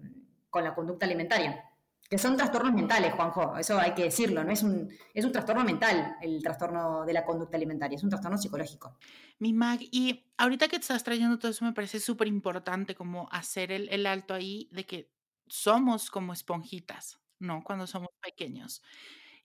con 0.50 0.64
la 0.64 0.74
conducta 0.74 1.06
alimentaria 1.06 1.69
que 2.10 2.18
son 2.18 2.36
trastornos 2.36 2.74
mentales, 2.74 3.14
Juanjo, 3.14 3.56
eso 3.58 3.78
hay 3.78 3.94
que 3.94 4.06
decirlo, 4.06 4.44
no 4.44 4.52
es 4.52 4.64
un, 4.64 4.90
es 5.14 5.24
un 5.24 5.32
trastorno 5.32 5.64
mental 5.64 6.16
el 6.22 6.42
trastorno 6.42 7.06
de 7.06 7.14
la 7.14 7.24
conducta 7.24 7.56
alimentaria, 7.56 7.96
es 7.96 8.04
un 8.04 8.10
trastorno 8.10 8.38
psicológico. 8.38 8.98
Mi 9.38 9.54
Mag, 9.54 9.80
y 9.92 10.26
ahorita 10.38 10.68
que 10.68 10.78
te 10.78 10.82
estás 10.82 11.04
trayendo 11.04 11.38
todo 11.38 11.52
eso 11.52 11.64
me 11.66 11.74
parece 11.74 12.00
súper 12.00 12.28
importante 12.28 12.96
como 12.96 13.30
hacer 13.32 13.72
el, 13.72 13.88
el, 13.90 14.08
alto 14.08 14.34
ahí 14.34 14.70
de 14.72 14.88
que 14.88 15.12
somos 15.48 16.10
como 16.10 16.34
esponjitas, 16.34 17.20
¿no? 17.38 17.64
Cuando 17.64 17.86
somos 17.86 18.10
pequeños. 18.22 18.82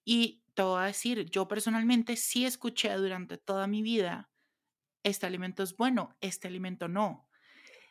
Y 0.03 0.43
te 0.55 0.63
voy 0.63 0.83
a 0.83 0.87
decir, 0.87 1.29
yo 1.31 1.47
personalmente 1.47 2.17
sí 2.17 2.47
escuché 2.47 2.95
durante 2.95 3.37
toda 3.37 3.67
mi 3.67 3.83
vida, 3.83 4.31
este 5.03 5.27
alimento 5.27 5.63
es 5.63 5.77
bueno, 5.77 6.17
este 6.23 6.49
alimento 6.49 6.89
no. 6.89 7.29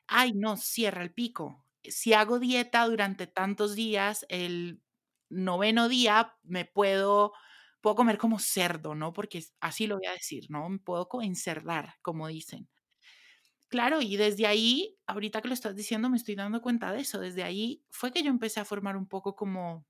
Ay, 0.08 0.34
no, 0.34 0.58
cierra 0.58 1.04
el 1.04 1.14
pico. 1.14 1.63
Si 1.86 2.14
hago 2.14 2.40
dieta 2.40 2.86
durante 2.88 3.28
tantos 3.28 3.76
días, 3.76 4.26
el 4.30 4.82
noveno 5.30 5.90
día 5.90 6.38
me 6.44 6.66
puedo, 6.66 7.34
puedo 7.82 7.96
comer 7.96 8.18
como 8.18 8.40
cerdo, 8.40 8.96
¿no? 8.96 9.14
Porque 9.14 9.44
así 9.62 9.88
lo 9.88 9.98
voy 9.98 10.08
a 10.08 10.14
decir, 10.14 10.46
¿no? 10.50 10.70
Me 10.70 10.80
puedo 10.80 11.08
encerdar, 11.22 11.96
como 12.02 12.28
dicen. 12.28 12.70
Claro, 13.70 14.02
y 14.02 14.18
desde 14.18 14.46
ahí, 14.46 15.00
ahorita 15.08 15.42
que 15.42 15.48
lo 15.48 15.54
estás 15.56 15.76
diciendo, 15.76 16.10
me 16.10 16.18
estoy 16.18 16.36
dando 16.36 16.62
cuenta 16.62 16.92
de 16.92 17.02
eso. 17.02 17.20
Desde 17.20 17.44
ahí 17.44 17.84
fue 17.90 18.12
que 18.12 18.22
yo 18.24 18.30
empecé 18.30 18.60
a 18.60 18.66
formar 18.66 18.96
un 18.98 19.08
poco 19.08 19.36
como 19.36 19.88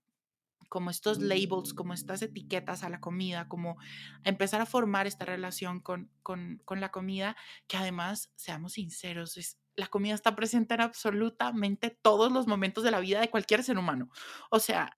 como 0.69 0.89
estos 0.91 1.19
labels, 1.21 1.73
como 1.73 1.93
estas 1.93 2.21
etiquetas 2.23 2.83
a 2.83 2.89
la 2.89 2.99
comida, 3.01 3.47
como 3.49 3.77
empezar 4.23 4.61
a 4.61 4.65
formar 4.67 5.07
esta 5.07 5.25
relación 5.25 5.79
con, 5.81 6.11
con, 6.23 6.61
con 6.65 6.81
la 6.81 6.91
comida, 6.91 7.37
que 7.67 7.77
además, 7.77 8.33
seamos 8.35 8.73
sinceros, 8.73 9.37
es, 9.37 9.59
la 9.75 9.87
comida 9.87 10.13
está 10.13 10.35
presente 10.35 10.73
en 10.75 10.81
absolutamente 10.81 11.89
todos 11.89 12.31
los 12.31 12.47
momentos 12.47 12.83
de 12.83 12.91
la 12.91 12.99
vida 12.99 13.19
de 13.21 13.29
cualquier 13.29 13.63
ser 13.63 13.77
humano. 13.77 14.09
O 14.51 14.59
sea, 14.59 14.97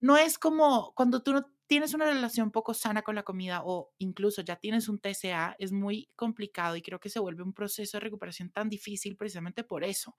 no 0.00 0.16
es 0.16 0.38
como 0.38 0.92
cuando 0.94 1.22
tú 1.22 1.32
no 1.32 1.50
tienes 1.66 1.94
una 1.94 2.06
relación 2.06 2.50
poco 2.52 2.74
sana 2.74 3.02
con 3.02 3.14
la 3.14 3.24
comida 3.24 3.62
o 3.64 3.92
incluso 3.98 4.42
ya 4.42 4.56
tienes 4.56 4.88
un 4.88 5.00
TCA, 5.00 5.56
es 5.58 5.72
muy 5.72 6.10
complicado 6.16 6.76
y 6.76 6.82
creo 6.82 7.00
que 7.00 7.08
se 7.08 7.20
vuelve 7.20 7.42
un 7.42 7.52
proceso 7.52 7.96
de 7.96 8.00
recuperación 8.00 8.50
tan 8.50 8.68
difícil 8.68 9.16
precisamente 9.16 9.64
por 9.64 9.84
eso, 9.84 10.16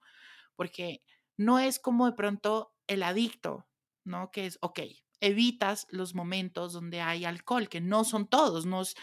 porque 0.56 1.02
no 1.36 1.58
es 1.58 1.78
como 1.78 2.06
de 2.06 2.12
pronto 2.12 2.74
el 2.86 3.02
adicto, 3.02 3.66
¿no? 4.04 4.30
Que 4.30 4.46
es, 4.46 4.58
ok, 4.60 4.80
evitas 5.20 5.86
los 5.90 6.14
momentos 6.14 6.72
donde 6.72 7.00
hay 7.00 7.24
alcohol, 7.24 7.68
que 7.68 7.80
no 7.80 8.04
son 8.04 8.28
todos, 8.28 8.66
no 8.66 8.82
es 8.82 8.94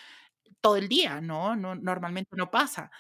todo 0.62 0.78
el 0.78 0.88
día, 0.88 1.22
¿no? 1.22 1.56
no 1.56 1.76
normalmente 1.76 2.36
no 2.36 2.52
pasa, 2.52 2.92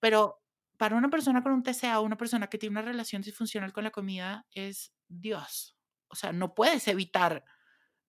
pero 0.00 0.40
para 0.78 0.96
una 0.96 1.10
persona 1.10 1.42
con 1.42 1.52
un 1.52 1.62
TCA 1.64 2.00
una 2.00 2.16
persona 2.18 2.48
que 2.48 2.58
tiene 2.58 2.72
una 2.74 2.82
relación 2.82 3.22
disfuncional 3.22 3.72
con 3.74 3.84
la 3.84 3.90
comida 3.92 4.46
es 4.54 4.92
Dios. 5.08 5.76
O 6.08 6.16
sea, 6.16 6.32
no 6.32 6.54
puedes 6.54 6.88
evitar 6.88 7.44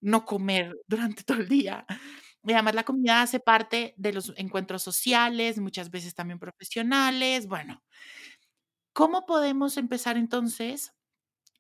no 0.01 0.25
comer 0.25 0.75
durante 0.88 1.23
todo 1.23 1.39
el 1.39 1.49
día. 1.49 1.85
Y 2.45 2.53
además 2.53 2.75
la 2.75 2.83
comida 2.85 3.21
hace 3.23 3.39
parte 3.41 3.93
de 3.97 4.13
los 4.13 4.33
encuentros 4.38 4.83
sociales, 4.83 5.59
muchas 5.59 5.91
veces 5.91 6.15
también 6.15 6.39
profesionales. 6.39 7.47
Bueno, 7.47 7.83
¿cómo 8.93 9.25
podemos 9.25 9.77
empezar 9.77 10.17
entonces 10.17 10.93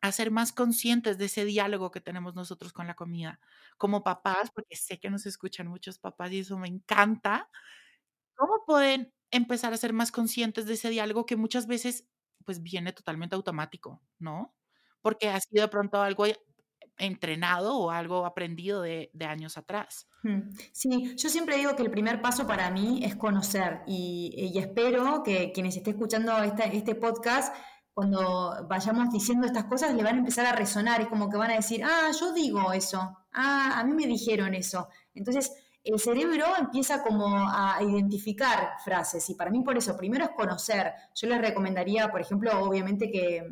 a 0.01 0.11
ser 0.13 0.31
más 0.31 0.53
conscientes 0.53 1.17
de 1.19 1.25
ese 1.25 1.45
diálogo 1.45 1.91
que 1.91 2.01
tenemos 2.01 2.35
nosotros 2.35 2.73
con 2.73 2.87
la 2.87 2.95
comida? 2.95 3.39
Como 3.77 4.03
papás, 4.03 4.51
porque 4.53 4.75
sé 4.77 4.99
que 4.99 5.09
nos 5.11 5.25
escuchan 5.25 5.67
muchos 5.67 5.99
papás 5.99 6.31
y 6.33 6.39
eso 6.41 6.57
me 6.59 6.67
encanta. 6.69 7.49
¿Cómo 8.35 8.63
pueden 8.65 9.13
empezar 9.31 9.73
a 9.73 9.77
ser 9.77 9.93
más 9.93 10.11
conscientes 10.11 10.65
de 10.65 10.73
ese 10.73 10.89
diálogo 10.89 11.25
que 11.25 11.35
muchas 11.35 11.67
veces 11.67 12.05
pues 12.45 12.61
viene 12.61 12.93
totalmente 12.93 13.35
automático, 13.35 14.01
¿no? 14.17 14.55
Porque 15.01 15.29
ha 15.29 15.39
sido 15.39 15.63
de 15.63 15.67
pronto 15.67 16.01
algo 16.01 16.25
entrenado 16.97 17.77
o 17.77 17.91
algo 17.91 18.25
aprendido 18.25 18.81
de, 18.81 19.09
años 19.27 19.57
atrás. 19.57 20.07
Sí, 20.73 21.15
yo 21.15 21.29
siempre 21.29 21.57
digo 21.57 21.75
que 21.75 21.83
el 21.83 21.91
primer 21.91 22.21
paso 22.21 22.45
para 22.45 22.69
mí 22.71 23.01
es 23.03 23.15
conocer 23.15 23.81
y, 23.87 24.51
espero 24.57 25.23
que 25.23 25.51
quienes 25.53 25.77
estén 25.77 25.93
escuchando 25.93 26.33
este 26.43 26.95
podcast, 26.95 27.55
cuando 27.93 28.65
vayamos 28.67 29.11
diciendo 29.11 29.47
estas 29.47 29.65
cosas, 29.65 29.93
le 29.93 30.03
van 30.03 30.15
a 30.15 30.19
empezar 30.19 30.45
a 30.45 30.53
resonar, 30.53 31.01
es 31.01 31.07
como 31.07 31.29
que 31.29 31.37
van 31.37 31.51
a 31.51 31.55
decir, 31.55 31.83
ah, 31.83 32.11
yo 32.17 32.33
digo 32.33 32.71
eso, 32.73 33.17
ah, 33.33 33.79
a 33.79 33.83
mí 33.83 33.93
me 33.93 34.07
dijeron 34.07 34.53
eso. 34.53 34.89
Entonces, 35.13 35.51
el 35.89 35.99
cerebro 35.99 36.45
empieza 36.57 37.01
como 37.03 37.27
a 37.27 37.77
identificar 37.81 38.73
frases 38.83 39.29
y 39.29 39.35
para 39.35 39.51
mí 39.51 39.61
por 39.61 39.77
eso, 39.77 39.95
primero 39.97 40.25
es 40.25 40.31
conocer. 40.31 40.93
Yo 41.15 41.27
les 41.27 41.41
recomendaría, 41.41 42.09
por 42.09 42.21
ejemplo, 42.21 42.51
obviamente 42.61 43.11
que 43.11 43.43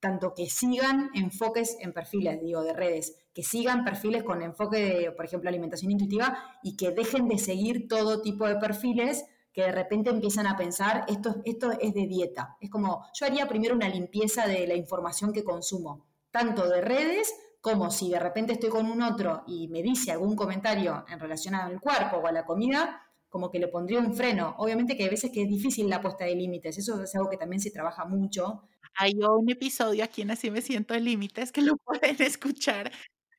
tanto 0.00 0.34
que 0.34 0.50
sigan 0.50 1.10
enfoques 1.14 1.76
en 1.80 1.92
perfiles, 1.92 2.42
digo, 2.42 2.64
de 2.64 2.72
redes, 2.72 3.16
que 3.32 3.44
sigan 3.44 3.84
perfiles 3.84 4.24
con 4.24 4.42
enfoque 4.42 4.78
de, 4.78 5.12
por 5.12 5.24
ejemplo, 5.24 5.48
alimentación 5.48 5.92
intuitiva 5.92 6.36
y 6.62 6.76
que 6.76 6.90
dejen 6.90 7.28
de 7.28 7.38
seguir 7.38 7.86
todo 7.86 8.20
tipo 8.20 8.48
de 8.48 8.56
perfiles 8.56 9.24
que 9.52 9.62
de 9.62 9.72
repente 9.72 10.10
empiezan 10.10 10.48
a 10.48 10.56
pensar, 10.56 11.04
esto, 11.06 11.36
esto 11.44 11.70
es 11.80 11.94
de 11.94 12.06
dieta. 12.08 12.56
Es 12.60 12.68
como, 12.68 13.04
yo 13.14 13.26
haría 13.26 13.46
primero 13.46 13.76
una 13.76 13.88
limpieza 13.88 14.48
de 14.48 14.66
la 14.66 14.74
información 14.74 15.32
que 15.32 15.44
consumo, 15.44 16.04
tanto 16.32 16.68
de 16.68 16.80
redes 16.80 17.32
como 17.62 17.90
si 17.90 18.10
de 18.10 18.20
repente 18.20 18.54
estoy 18.54 18.70
con 18.70 18.86
un 18.86 19.02
otro 19.02 19.44
y 19.46 19.68
me 19.68 19.82
dice 19.82 20.12
algún 20.12 20.36
comentario 20.36 21.04
en 21.08 21.20
relación 21.20 21.54
al 21.54 21.80
cuerpo 21.80 22.18
o 22.18 22.26
a 22.28 22.32
la 22.32 22.44
comida, 22.44 23.02
como 23.30 23.50
que 23.50 23.58
le 23.60 23.68
pondría 23.68 24.00
un 24.00 24.14
freno. 24.14 24.54
Obviamente 24.58 24.96
que 24.96 25.04
hay 25.04 25.10
veces 25.10 25.30
que 25.32 25.42
es 25.44 25.48
difícil 25.48 25.88
la 25.88 26.02
puesta 26.02 26.26
de 26.26 26.34
límites, 26.36 26.76
eso 26.78 27.02
es 27.02 27.14
algo 27.16 27.30
que 27.30 27.38
también 27.38 27.60
se 27.62 27.70
trabaja 27.70 28.04
mucho 28.06 28.68
hay 28.94 29.14
un 29.14 29.50
episodio 29.50 30.04
aquí 30.04 30.22
en 30.22 30.30
Así 30.32 30.50
me 30.50 30.62
siento 30.62 30.94
en 30.94 31.04
límites 31.04 31.52
que 31.52 31.62
lo 31.62 31.76
pueden 31.84 32.20
escuchar, 32.22 32.92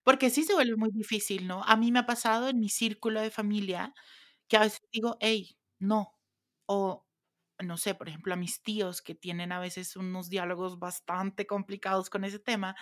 porque 0.04 0.30
sí 0.30 0.44
se 0.44 0.54
vuelve 0.54 0.76
muy 0.78 0.90
difícil, 0.92 1.48
¿no? 1.48 1.64
A 1.64 1.76
mí 1.78 1.92
me 1.92 2.00
ha 2.00 2.06
pasado 2.06 2.50
en 2.50 2.60
mi 2.60 2.70
círculo 2.70 3.22
de 3.22 3.32
familia 3.32 3.94
que 4.50 4.58
a 4.58 4.62
veces 4.62 4.82
digo: 4.94 5.18
"Hey, 5.22 5.58
no", 5.80 6.14
o 6.68 7.08
no 7.62 7.78
sé, 7.78 7.96
por 7.96 8.10
ejemplo, 8.10 8.34
a 8.34 8.38
mis 8.38 8.64
tíos 8.64 9.02
que 9.02 9.16
tienen 9.16 9.52
a 9.54 9.60
veces 9.60 9.96
unos 9.98 10.30
diálogos 10.30 10.80
bastante 10.80 11.48
complicados 11.48 12.10
con 12.10 12.26
ese 12.26 12.40
tema, 12.40 12.76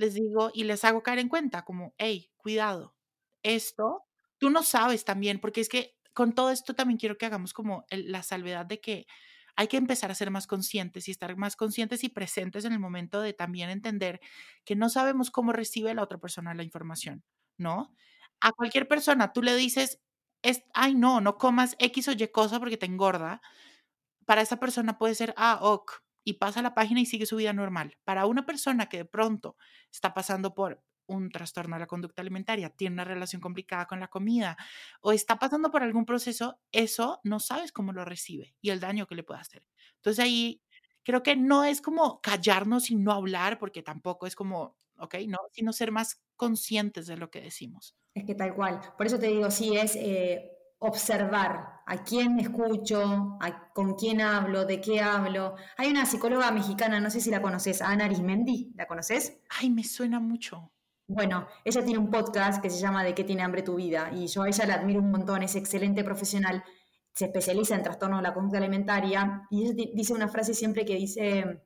les 0.00 0.14
digo 0.14 0.50
y 0.54 0.64
les 0.64 0.84
hago 0.84 1.02
caer 1.04 1.20
en 1.20 1.28
cuenta 1.28 1.64
como: 1.64 1.94
"Hey, 1.98 2.32
cuidado, 2.38 2.96
esto 3.42 4.04
tú 4.38 4.50
no 4.50 4.62
sabes 4.64 5.04
también", 5.04 5.40
porque 5.40 5.60
es 5.62 5.68
que 5.68 5.96
con 6.14 6.34
todo 6.34 6.50
esto 6.50 6.74
también 6.74 6.98
quiero 6.98 7.18
que 7.18 7.26
hagamos 7.26 7.52
como 7.54 7.84
la 7.90 8.22
salvedad 8.22 8.66
de 8.66 8.80
que 8.80 9.06
hay 9.56 9.68
que 9.68 9.76
empezar 9.76 10.10
a 10.10 10.14
ser 10.14 10.30
más 10.30 10.46
conscientes 10.46 11.08
y 11.08 11.10
estar 11.12 11.36
más 11.36 11.56
conscientes 11.56 12.04
y 12.04 12.08
presentes 12.08 12.64
en 12.64 12.72
el 12.72 12.78
momento 12.80 13.20
de 13.20 13.32
también 13.34 13.70
entender 13.70 14.20
que 14.64 14.76
no 14.76 14.88
sabemos 14.90 15.30
cómo 15.30 15.52
recibe 15.52 15.94
la 15.94 16.02
otra 16.02 16.18
persona 16.18 16.54
la 16.54 16.62
información, 16.64 17.24
¿no? 17.58 17.94
A 18.40 18.52
cualquier 18.52 18.88
persona 18.88 19.32
tú 19.32 19.42
le 19.42 19.54
dices, 19.56 20.00
es, 20.42 20.62
ay, 20.74 20.94
no, 20.94 21.20
no 21.20 21.36
comas 21.38 21.76
X 21.78 22.08
o 22.08 22.12
Y 22.12 22.28
cosa 22.28 22.58
porque 22.60 22.76
te 22.78 22.86
engorda. 22.86 23.42
Para 24.26 24.42
esa 24.42 24.58
persona 24.60 24.98
puede 24.98 25.14
ser, 25.14 25.34
ah, 25.36 25.58
ok, 25.62 25.92
y 26.24 26.34
pasa 26.34 26.62
la 26.62 26.74
página 26.74 27.00
y 27.00 27.06
sigue 27.06 27.26
su 27.26 27.36
vida 27.36 27.52
normal. 27.52 27.96
Para 28.04 28.26
una 28.26 28.46
persona 28.46 28.88
que 28.88 28.98
de 28.98 29.04
pronto 29.04 29.56
está 29.90 30.14
pasando 30.14 30.54
por 30.54 30.82
un 31.06 31.30
trastorno 31.30 31.76
de 31.76 31.80
la 31.80 31.86
conducta 31.86 32.22
alimentaria, 32.22 32.70
tiene 32.70 32.94
una 32.94 33.04
relación 33.04 33.42
complicada 33.42 33.86
con 33.86 34.00
la 34.00 34.08
comida 34.08 34.56
o 35.00 35.12
está 35.12 35.38
pasando 35.38 35.70
por 35.70 35.82
algún 35.82 36.04
proceso, 36.04 36.60
eso 36.70 37.20
no 37.24 37.40
sabes 37.40 37.72
cómo 37.72 37.92
lo 37.92 38.04
recibe 38.04 38.54
y 38.60 38.70
el 38.70 38.80
daño 38.80 39.06
que 39.06 39.16
le 39.16 39.24
puede 39.24 39.40
hacer. 39.40 39.64
Entonces 39.96 40.24
ahí 40.24 40.62
creo 41.02 41.22
que 41.22 41.36
no 41.36 41.64
es 41.64 41.80
como 41.80 42.20
callarnos 42.20 42.90
y 42.90 42.96
no 42.96 43.12
hablar, 43.12 43.58
porque 43.58 43.82
tampoco 43.82 44.26
es 44.26 44.36
como, 44.36 44.76
ok, 44.98 45.16
no, 45.26 45.38
sino 45.52 45.72
ser 45.72 45.90
más 45.90 46.22
conscientes 46.36 47.06
de 47.06 47.16
lo 47.16 47.30
que 47.30 47.40
decimos. 47.40 47.96
Es 48.14 48.24
que 48.24 48.34
tal 48.34 48.54
cual. 48.54 48.80
Por 48.96 49.06
eso 49.06 49.18
te 49.18 49.26
digo, 49.26 49.50
sí, 49.50 49.76
es 49.76 49.96
eh, 49.96 50.52
observar 50.80 51.80
a 51.86 52.02
quién 52.02 52.38
escucho, 52.40 53.38
con 53.74 53.94
quién 53.94 54.20
hablo, 54.20 54.64
de 54.64 54.80
qué 54.80 55.00
hablo. 55.00 55.54
Hay 55.76 55.90
una 55.90 56.06
psicóloga 56.06 56.50
mexicana, 56.50 57.00
no 57.00 57.10
sé 57.10 57.20
si 57.20 57.30
la 57.30 57.42
conoces, 57.42 57.82
Ana 57.82 58.06
Arismendi, 58.06 58.72
¿la 58.76 58.86
conoces? 58.86 59.40
Ay, 59.48 59.70
me 59.70 59.84
suena 59.84 60.20
mucho. 60.20 60.72
Bueno, 61.06 61.46
ella 61.64 61.84
tiene 61.84 61.98
un 61.98 62.10
podcast 62.10 62.62
que 62.62 62.70
se 62.70 62.78
llama 62.78 63.02
¿De 63.02 63.14
qué 63.14 63.24
tiene 63.24 63.42
hambre 63.42 63.62
tu 63.62 63.74
vida? 63.74 64.10
Y 64.14 64.28
yo 64.28 64.42
a 64.42 64.48
ella 64.48 64.66
la 64.66 64.74
admiro 64.74 65.00
un 65.00 65.10
montón, 65.10 65.42
es 65.42 65.56
excelente 65.56 66.04
profesional, 66.04 66.62
se 67.12 67.26
especializa 67.26 67.74
en 67.74 67.82
trastornos 67.82 68.20
de 68.20 68.28
la 68.28 68.34
conducta 68.34 68.58
alimentaria 68.58 69.46
y 69.50 69.64
ella 69.64 69.90
dice 69.92 70.14
una 70.14 70.28
frase 70.28 70.54
siempre 70.54 70.84
que 70.84 70.94
dice, 70.94 71.62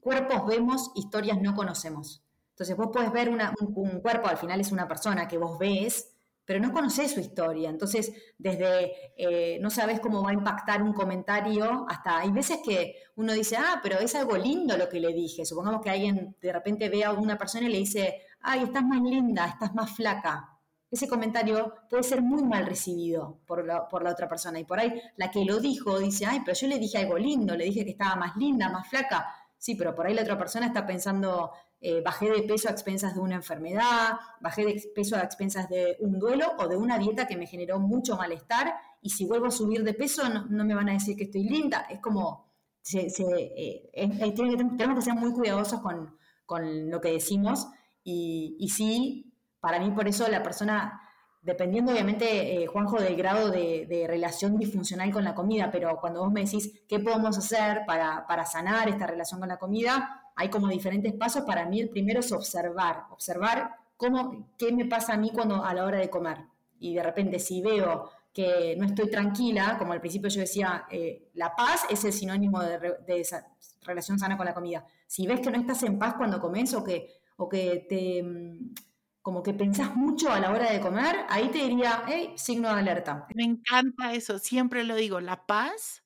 cuerpos 0.00 0.46
vemos, 0.46 0.90
historias 0.96 1.40
no 1.40 1.54
conocemos. 1.54 2.24
Entonces 2.50 2.76
vos 2.76 2.88
puedes 2.92 3.12
ver 3.12 3.30
un, 3.30 3.40
un, 3.76 4.00
cuerpo, 4.00 4.28
al 4.28 4.36
final 4.36 4.60
es 4.60 4.72
una 4.72 4.86
persona 4.86 5.26
que 5.28 5.38
vos 5.38 5.58
ves, 5.58 6.13
pero 6.44 6.60
no 6.60 6.72
conoces 6.72 7.12
su 7.12 7.20
historia. 7.20 7.70
Entonces, 7.70 8.12
desde 8.38 8.92
eh, 9.16 9.58
no 9.60 9.70
sabes 9.70 10.00
cómo 10.00 10.22
va 10.22 10.30
a 10.30 10.34
impactar 10.34 10.82
un 10.82 10.92
comentario, 10.92 11.86
hasta 11.88 12.18
hay 12.18 12.30
veces 12.30 12.58
que 12.64 12.96
uno 13.16 13.32
dice, 13.32 13.56
ah, 13.56 13.80
pero 13.82 13.98
es 13.98 14.14
algo 14.14 14.36
lindo 14.36 14.76
lo 14.76 14.88
que 14.88 15.00
le 15.00 15.12
dije. 15.12 15.44
Supongamos 15.44 15.80
que 15.80 15.90
alguien 15.90 16.36
de 16.40 16.52
repente 16.52 16.88
ve 16.88 17.04
a 17.04 17.12
una 17.12 17.38
persona 17.38 17.66
y 17.66 17.72
le 17.72 17.78
dice, 17.78 18.22
ay, 18.40 18.64
estás 18.64 18.84
más 18.84 19.02
linda, 19.02 19.46
estás 19.46 19.74
más 19.74 19.94
flaca. 19.94 20.50
Ese 20.90 21.08
comentario 21.08 21.74
puede 21.90 22.04
ser 22.04 22.22
muy 22.22 22.44
mal 22.44 22.66
recibido 22.66 23.40
por 23.46 23.66
la, 23.66 23.88
por 23.88 24.04
la 24.04 24.12
otra 24.12 24.28
persona. 24.28 24.60
Y 24.60 24.64
por 24.64 24.78
ahí 24.78 24.92
la 25.16 25.30
que 25.30 25.44
lo 25.44 25.58
dijo 25.58 25.98
dice, 25.98 26.26
ay, 26.26 26.42
pero 26.44 26.56
yo 26.56 26.68
le 26.68 26.78
dije 26.78 26.98
algo 26.98 27.18
lindo, 27.18 27.56
le 27.56 27.64
dije 27.64 27.84
que 27.84 27.90
estaba 27.92 28.14
más 28.16 28.36
linda, 28.36 28.68
más 28.68 28.88
flaca. 28.88 29.26
Sí, 29.58 29.74
pero 29.74 29.94
por 29.94 30.06
ahí 30.06 30.14
la 30.14 30.22
otra 30.22 30.38
persona 30.38 30.66
está 30.66 30.86
pensando, 30.86 31.50
eh, 31.86 32.00
bajé 32.00 32.30
de 32.30 32.42
peso 32.44 32.70
a 32.70 32.72
expensas 32.72 33.14
de 33.14 33.20
una 33.20 33.34
enfermedad, 33.34 34.12
bajé 34.40 34.64
de 34.64 34.82
peso 34.94 35.16
a 35.16 35.20
expensas 35.20 35.68
de 35.68 35.98
un 36.00 36.18
duelo 36.18 36.46
o 36.58 36.66
de 36.66 36.78
una 36.78 36.96
dieta 36.96 37.26
que 37.26 37.36
me 37.36 37.46
generó 37.46 37.78
mucho 37.78 38.16
malestar 38.16 38.74
y 39.02 39.10
si 39.10 39.26
vuelvo 39.26 39.48
a 39.48 39.50
subir 39.50 39.84
de 39.84 39.92
peso 39.92 40.22
no, 40.30 40.64
me 40.64 40.74
van 40.74 40.88
a 40.88 40.94
decir 40.94 41.14
que 41.14 41.24
estoy 41.24 41.44
linda. 41.44 41.86
Es 41.90 42.00
como, 42.00 42.54
eh, 42.94 43.92
tenemos 44.34 44.96
que 44.96 45.02
ser 45.02 45.12
muy 45.12 45.32
cuidadosos 45.32 45.82
con, 45.82 46.16
con 46.46 46.88
lo 46.90 47.02
que 47.02 47.12
decimos 47.12 47.68
y, 48.02 48.66
sí, 48.74 49.36
para 49.60 49.78
mí 49.78 49.90
por 49.90 50.08
eso 50.08 50.26
la 50.28 50.42
persona 50.42 51.02
dependiendo 51.42 51.92
obviamente, 51.92 52.62
eh, 52.62 52.66
Juanjo, 52.66 52.98
del 52.98 53.16
grado 53.16 53.50
de, 53.50 54.06
relación 54.08 54.56
disfuncional 54.56 55.12
con 55.12 55.22
la 55.24 55.34
comida, 55.34 55.70
pero 55.70 55.98
cuando 56.00 56.20
vos 56.20 56.32
me 56.32 56.46
decís 56.46 56.82
qué 56.88 56.98
podemos 56.98 57.36
hacer 57.36 57.82
para, 57.86 58.26
para 58.26 58.46
sanar 58.46 58.88
esta 58.88 59.06
relación 59.06 59.40
con 59.40 59.50
la 59.50 59.58
comida, 59.58 60.23
hay 60.36 60.48
como 60.48 60.68
diferentes 60.68 61.12
pasos. 61.14 61.44
Para 61.44 61.66
mí 61.66 61.80
el 61.80 61.90
primero 61.90 62.20
es 62.20 62.32
observar, 62.32 63.04
observar 63.10 63.76
cómo, 63.96 64.48
qué 64.58 64.72
me 64.72 64.86
pasa 64.86 65.14
a 65.14 65.16
mí 65.16 65.30
cuando 65.32 65.64
a 65.64 65.74
la 65.74 65.84
hora 65.84 65.98
de 65.98 66.10
comer. 66.10 66.38
Y 66.80 66.94
de 66.94 67.02
repente 67.02 67.38
si 67.38 67.62
veo 67.62 68.10
que 68.32 68.74
no 68.76 68.86
estoy 68.86 69.08
tranquila, 69.08 69.76
como 69.78 69.92
al 69.92 70.00
principio 70.00 70.28
yo 70.28 70.40
decía, 70.40 70.86
eh, 70.90 71.30
la 71.34 71.54
paz 71.54 71.86
es 71.88 72.04
el 72.04 72.12
sinónimo 72.12 72.60
de, 72.62 73.20
esa 73.20 73.46
relación 73.82 74.18
sana 74.18 74.36
con 74.36 74.46
la 74.46 74.54
comida. 74.54 74.84
Si 75.06 75.26
ves 75.26 75.40
que 75.40 75.50
no 75.50 75.60
estás 75.60 75.82
en 75.84 75.98
paz 75.98 76.14
cuando 76.16 76.40
comes 76.40 76.74
o 76.74 76.82
que, 76.82 77.10
o 77.36 77.48
que 77.48 77.86
te 77.88 78.22
mm, 78.22 78.74
como 79.22 79.42
que 79.42 79.54
pensás 79.54 79.94
mucho 79.96 80.30
a 80.30 80.40
la 80.40 80.50
hora 80.50 80.70
de 80.70 80.80
comer, 80.80 81.16
ahí 81.30 81.48
te 81.48 81.58
diría, 81.58 82.02
hey, 82.06 82.34
signo 82.36 82.68
de 82.68 82.80
alerta. 82.80 83.26
Me 83.34 83.44
encanta 83.44 84.12
eso, 84.12 84.38
siempre 84.38 84.84
lo 84.84 84.96
digo, 84.96 85.20
la 85.20 85.46
paz 85.46 86.04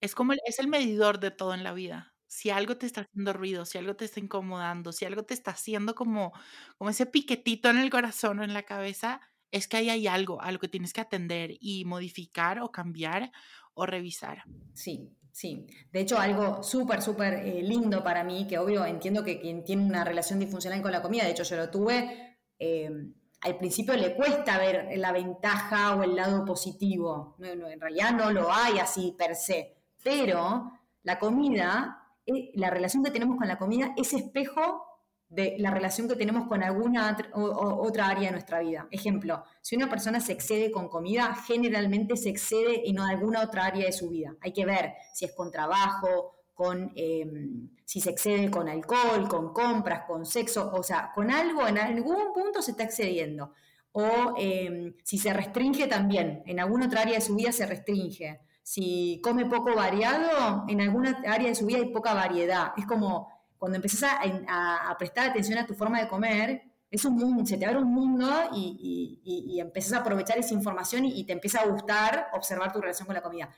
es 0.00 0.14
como 0.14 0.32
es 0.32 0.58
el 0.58 0.66
medidor 0.66 1.20
de 1.20 1.30
todo 1.30 1.54
en 1.54 1.62
la 1.62 1.72
vida 1.72 2.15
si 2.28 2.50
algo 2.50 2.76
te 2.76 2.86
está 2.86 3.02
haciendo 3.02 3.32
ruido, 3.32 3.64
si 3.64 3.78
algo 3.78 3.94
te 3.94 4.04
está 4.04 4.20
incomodando, 4.20 4.92
si 4.92 5.04
algo 5.04 5.24
te 5.24 5.34
está 5.34 5.52
haciendo 5.52 5.94
como, 5.94 6.32
como 6.76 6.90
ese 6.90 7.06
piquetito 7.06 7.70
en 7.70 7.78
el 7.78 7.90
corazón 7.90 8.40
o 8.40 8.44
en 8.44 8.54
la 8.54 8.64
cabeza, 8.64 9.20
es 9.50 9.68
que 9.68 9.76
ahí 9.76 9.90
hay 9.90 10.06
algo, 10.06 10.40
algo 10.42 10.60
que 10.60 10.68
tienes 10.68 10.92
que 10.92 11.00
atender 11.00 11.52
y 11.60 11.84
modificar 11.84 12.60
o 12.60 12.70
cambiar 12.70 13.30
o 13.74 13.86
revisar. 13.86 14.42
Sí, 14.74 15.16
sí. 15.32 15.66
De 15.92 16.00
hecho, 16.00 16.18
algo 16.18 16.62
súper, 16.62 17.02
súper 17.02 17.34
eh, 17.34 17.62
lindo 17.62 18.02
para 18.02 18.24
mí, 18.24 18.46
que 18.48 18.58
obvio 18.58 18.84
entiendo 18.84 19.22
que 19.22 19.40
quien 19.40 19.64
tiene 19.64 19.84
una 19.84 20.04
relación 20.04 20.38
disfuncional 20.38 20.82
con 20.82 20.92
la 20.92 21.02
comida, 21.02 21.24
de 21.24 21.30
hecho 21.30 21.44
yo 21.44 21.56
lo 21.56 21.70
tuve, 21.70 22.38
em, 22.58 23.14
al 23.42 23.58
principio 23.58 23.94
le 23.94 24.16
cuesta 24.16 24.58
ver 24.58 24.88
la 24.96 25.12
ventaja 25.12 25.94
o 25.94 26.02
el 26.02 26.16
lado 26.16 26.44
positivo. 26.44 27.36
en 27.40 27.80
realidad 27.80 28.12
no 28.12 28.32
lo 28.32 28.50
hay 28.52 28.78
así 28.78 29.14
per 29.16 29.36
se, 29.36 29.76
pero 30.02 30.72
la 31.02 31.18
comida 31.18 32.05
la 32.54 32.70
relación 32.70 33.04
que 33.04 33.10
tenemos 33.10 33.36
con 33.36 33.48
la 33.48 33.58
comida 33.58 33.94
es 33.96 34.12
espejo 34.12 34.82
de 35.28 35.56
la 35.58 35.70
relación 35.70 36.08
que 36.08 36.14
tenemos 36.14 36.46
con 36.46 36.62
alguna 36.62 37.16
otra 37.34 38.08
área 38.08 38.26
de 38.26 38.32
nuestra 38.32 38.60
vida. 38.60 38.86
Ejemplo, 38.90 39.42
si 39.60 39.76
una 39.76 39.90
persona 39.90 40.20
se 40.20 40.32
excede 40.32 40.70
con 40.70 40.88
comida, 40.88 41.34
generalmente 41.46 42.16
se 42.16 42.28
excede 42.28 42.88
en 42.88 43.00
alguna 43.00 43.42
otra 43.42 43.66
área 43.66 43.86
de 43.86 43.92
su 43.92 44.08
vida. 44.08 44.36
Hay 44.40 44.52
que 44.52 44.64
ver 44.64 44.94
si 45.14 45.24
es 45.24 45.32
con 45.34 45.50
trabajo, 45.50 46.36
con 46.54 46.92
em, 46.94 47.68
si 47.84 48.00
se 48.00 48.10
excede 48.10 48.50
con 48.50 48.68
alcohol, 48.68 49.28
con 49.28 49.52
compras, 49.52 50.04
con 50.06 50.24
sexo, 50.24 50.70
o 50.72 50.82
sea, 50.82 51.10
con 51.14 51.30
algo, 51.30 51.66
en 51.66 51.78
algún 51.78 52.32
punto 52.32 52.62
se 52.62 52.70
está 52.70 52.84
excediendo. 52.84 53.52
O 53.92 54.34
em, 54.38 54.94
si 55.04 55.18
se 55.18 55.32
restringe 55.32 55.86
también, 55.88 56.42
en 56.46 56.60
alguna 56.60 56.86
otra 56.86 57.02
área 57.02 57.14
de 57.16 57.20
su 57.20 57.34
vida 57.34 57.52
se 57.52 57.66
restringe 57.66 58.40
si 58.66 59.20
come 59.22 59.46
poco 59.46 59.76
variado, 59.76 60.64
en 60.66 60.80
alguna 60.80 61.22
área 61.28 61.50
de 61.50 61.54
su 61.54 61.66
vida 61.66 61.78
hay 61.78 61.92
poca 61.92 62.14
variedad. 62.14 62.72
Es 62.76 62.84
como 62.84 63.28
cuando 63.58 63.76
empezás 63.76 64.18
a, 64.48 64.96
prestar 64.98 65.30
atención 65.30 65.56
a 65.60 65.66
tu 65.68 65.74
forma 65.74 66.00
de 66.00 66.08
comer, 66.08 66.62
es 66.90 67.04
un 67.04 67.14
mundo, 67.14 67.46
se 67.46 67.58
te 67.58 67.64
abre 67.64 67.78
un 67.78 67.94
mundo 67.94 68.28
y, 68.52 69.20
y, 69.22 69.60
empezás 69.60 69.92
a 69.92 69.98
aprovechar 69.98 70.38
esa 70.38 70.52
información 70.52 71.04
y, 71.04 71.22
te 71.24 71.32
empieza 71.32 71.60
a 71.60 71.66
gustar 71.68 72.26
observar 72.34 72.72
tu 72.72 72.80
relación 72.80 73.06
con 73.06 73.14
la 73.14 73.22
comida. 73.22 73.54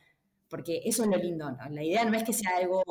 Porque 0.46 0.82
eso 0.84 1.04
es 1.04 1.08
lo 1.08 1.16
lindo. 1.16 1.56
La 1.70 1.82
idea 1.82 2.04
no 2.04 2.14
es 2.14 2.22
que 2.22 2.34
sea 2.34 2.58
algo 2.58 2.82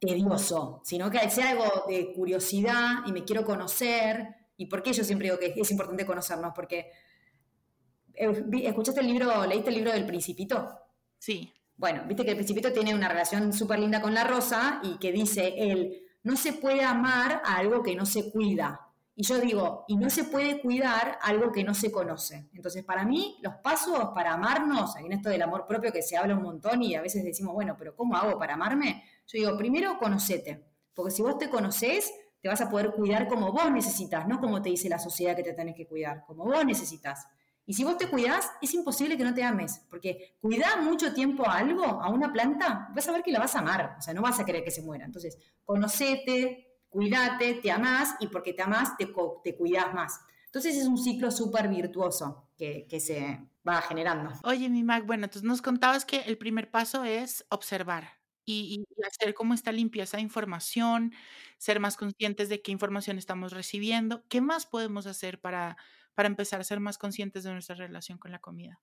tedioso, 0.00 0.80
sino 0.82 1.08
que 1.08 1.30
sea 1.30 1.50
algo 1.50 1.84
de 1.86 2.14
curiosidad 2.14 3.06
y 3.06 3.12
me 3.12 3.22
quiero 3.22 3.44
conocer. 3.44 4.34
¿Y 4.56 4.66
por 4.66 4.82
qué 4.82 4.92
yo 4.92 5.04
siempre 5.04 5.28
digo 5.28 5.38
que 5.38 5.54
es 5.56 5.70
importante 5.70 6.04
conocernos? 6.04 6.52
Porque 6.52 6.90
eh, 8.12 8.44
¿escuchaste 8.64 9.02
el 9.02 9.06
libro, 9.06 9.46
leíste 9.46 9.68
el 9.68 9.76
libro 9.76 9.92
del 9.92 10.04
Principito? 10.04 10.82
Sí. 11.18 11.52
Bueno, 11.76 12.04
viste 12.06 12.24
que 12.24 12.30
el 12.30 12.36
principito 12.36 12.72
tiene 12.72 12.94
una 12.94 13.08
relación 13.08 13.52
súper 13.52 13.78
linda 13.78 14.00
con 14.00 14.14
la 14.14 14.24
rosa 14.24 14.80
y 14.82 14.98
que 14.98 15.12
dice 15.12 15.54
él, 15.56 16.02
no 16.22 16.36
se 16.36 16.54
puede 16.54 16.82
amar 16.82 17.42
a 17.44 17.56
algo 17.56 17.82
que 17.82 17.94
no 17.94 18.06
se 18.06 18.30
cuida. 18.30 18.80
Y 19.18 19.22
yo 19.22 19.38
digo, 19.38 19.84
y 19.88 19.96
no 19.96 20.10
se 20.10 20.24
puede 20.24 20.60
cuidar 20.60 21.18
algo 21.22 21.50
que 21.50 21.64
no 21.64 21.72
se 21.72 21.90
conoce. 21.90 22.50
Entonces, 22.52 22.84
para 22.84 23.04
mí, 23.04 23.38
los 23.42 23.54
pasos 23.56 24.10
para 24.14 24.34
amarnos, 24.34 24.94
en 24.96 25.10
esto 25.12 25.30
del 25.30 25.40
amor 25.40 25.66
propio 25.66 25.90
que 25.90 26.02
se 26.02 26.18
habla 26.18 26.36
un 26.36 26.42
montón 26.42 26.82
y 26.82 26.94
a 26.94 27.00
veces 27.00 27.24
decimos, 27.24 27.54
bueno, 27.54 27.76
pero 27.78 27.96
¿cómo 27.96 28.14
hago 28.14 28.38
para 28.38 28.54
amarme? 28.54 29.04
Yo 29.26 29.38
digo, 29.38 29.56
primero 29.56 29.98
conocete, 29.98 30.66
porque 30.94 31.12
si 31.12 31.22
vos 31.22 31.38
te 31.38 31.48
conocés, 31.48 32.12
te 32.42 32.48
vas 32.48 32.60
a 32.60 32.68
poder 32.68 32.92
cuidar 32.92 33.26
como 33.26 33.52
vos 33.52 33.70
necesitas, 33.70 34.28
no 34.28 34.38
como 34.38 34.60
te 34.60 34.68
dice 34.68 34.88
la 34.88 34.98
sociedad 34.98 35.34
que 35.34 35.42
te 35.42 35.54
tenés 35.54 35.74
que 35.74 35.86
cuidar, 35.86 36.24
como 36.26 36.44
vos 36.44 36.64
necesitas. 36.66 37.26
Y 37.66 37.74
si 37.74 37.82
vos 37.82 37.98
te 37.98 38.08
cuidás, 38.08 38.48
es 38.62 38.72
imposible 38.74 39.16
que 39.16 39.24
no 39.24 39.34
te 39.34 39.42
ames, 39.42 39.84
porque 39.90 40.36
cuidar 40.40 40.82
mucho 40.82 41.12
tiempo 41.12 41.46
a 41.48 41.58
algo, 41.58 41.84
a 41.84 42.08
una 42.08 42.32
planta, 42.32 42.88
vas 42.94 43.08
a 43.08 43.12
ver 43.12 43.22
que 43.24 43.32
la 43.32 43.40
vas 43.40 43.56
a 43.56 43.58
amar, 43.58 43.96
o 43.98 44.02
sea, 44.02 44.14
no 44.14 44.22
vas 44.22 44.38
a 44.38 44.44
querer 44.44 44.62
que 44.62 44.70
se 44.70 44.82
muera. 44.82 45.04
Entonces, 45.04 45.36
conocete, 45.64 46.78
cuídate, 46.88 47.54
te 47.54 47.70
amás 47.72 48.14
y 48.20 48.28
porque 48.28 48.52
te 48.52 48.62
amás, 48.62 48.96
te, 48.96 49.12
te 49.42 49.56
cuidás 49.56 49.92
más. 49.92 50.20
Entonces 50.46 50.76
es 50.76 50.86
un 50.86 50.96
ciclo 50.96 51.30
súper 51.30 51.68
virtuoso 51.68 52.48
que, 52.56 52.86
que, 52.88 53.00
se 53.00 53.46
va 53.66 53.82
generando. 53.82 54.30
Oye, 54.44 54.70
mi 54.70 54.84
Mac, 54.84 55.04
bueno, 55.04 55.24
entonces 55.24 55.46
nos 55.46 55.60
contabas 55.60 56.04
que 56.04 56.20
el 56.20 56.38
primer 56.38 56.70
paso 56.70 57.04
es 57.04 57.44
observar 57.50 58.08
y, 58.44 58.86
y 58.98 59.04
hacer 59.04 59.34
como 59.34 59.52
esta 59.52 59.72
limpieza 59.72 60.16
de 60.16 60.22
información, 60.22 61.12
ser 61.58 61.80
más 61.80 61.96
conscientes 61.96 62.48
de 62.48 62.62
qué 62.62 62.72
información 62.72 63.18
estamos 63.18 63.52
recibiendo. 63.52 64.24
¿Qué 64.28 64.40
más 64.40 64.66
podemos 64.66 65.06
hacer 65.06 65.40
para 65.40 65.76
para 66.16 66.26
empezar 66.26 66.60
a 66.60 66.64
ser 66.64 66.80
más 66.80 66.98
conscientes 66.98 67.44
de 67.44 67.52
nuestra 67.52 67.76
relación 67.76 68.18
con 68.18 68.32
la 68.32 68.40
comida? 68.40 68.80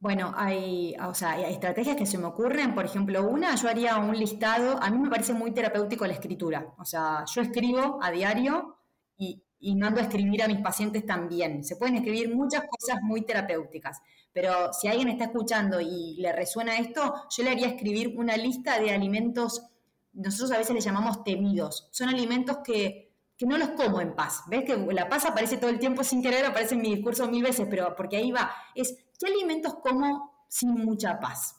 Bueno, 0.00 0.32
hay, 0.36 0.94
o 1.04 1.12
sea, 1.12 1.32
hay 1.32 1.52
estrategias 1.52 1.96
que 1.96 2.06
se 2.06 2.18
me 2.18 2.26
ocurren. 2.26 2.72
Por 2.72 2.84
ejemplo, 2.84 3.28
una, 3.28 3.56
yo 3.56 3.68
haría 3.68 3.96
un 3.96 4.16
listado. 4.16 4.80
A 4.80 4.88
mí 4.90 4.98
me 4.98 5.10
parece 5.10 5.32
muy 5.32 5.50
terapéutico 5.50 6.06
la 6.06 6.12
escritura. 6.12 6.72
O 6.78 6.84
sea, 6.84 7.24
yo 7.26 7.42
escribo 7.42 7.98
a 8.00 8.12
diario 8.12 8.78
y, 9.16 9.42
y 9.58 9.74
mando 9.74 10.00
a 10.00 10.04
escribir 10.04 10.40
a 10.44 10.46
mis 10.46 10.60
pacientes 10.60 11.04
también. 11.04 11.64
Se 11.64 11.74
pueden 11.74 11.96
escribir 11.96 12.32
muchas 12.32 12.62
cosas 12.68 13.02
muy 13.02 13.22
terapéuticas. 13.22 14.00
Pero 14.32 14.72
si 14.72 14.86
alguien 14.86 15.08
está 15.08 15.24
escuchando 15.24 15.80
y 15.80 16.14
le 16.20 16.32
resuena 16.32 16.78
esto, 16.78 17.12
yo 17.36 17.42
le 17.42 17.50
haría 17.50 17.66
escribir 17.66 18.16
una 18.16 18.36
lista 18.36 18.78
de 18.78 18.92
alimentos, 18.92 19.66
nosotros 20.12 20.52
a 20.52 20.58
veces 20.58 20.74
le 20.74 20.80
llamamos 20.80 21.24
temidos. 21.24 21.88
Son 21.90 22.08
alimentos 22.08 22.58
que 22.58 23.07
que 23.38 23.46
no 23.46 23.56
los 23.56 23.70
como 23.70 24.00
en 24.00 24.14
paz. 24.14 24.42
¿Ves 24.48 24.64
que 24.64 24.76
la 24.76 25.08
paz 25.08 25.24
aparece 25.24 25.56
todo 25.56 25.70
el 25.70 25.78
tiempo 25.78 26.02
sin 26.02 26.20
querer, 26.20 26.44
aparece 26.44 26.74
en 26.74 26.82
mi 26.82 26.96
discurso 26.96 27.28
mil 27.28 27.44
veces, 27.44 27.68
pero 27.70 27.94
porque 27.94 28.16
ahí 28.16 28.32
va. 28.32 28.52
Es, 28.74 28.96
¿qué 29.18 29.26
alimentos 29.28 29.76
como 29.76 30.44
sin 30.48 30.74
mucha 30.74 31.20
paz? 31.20 31.56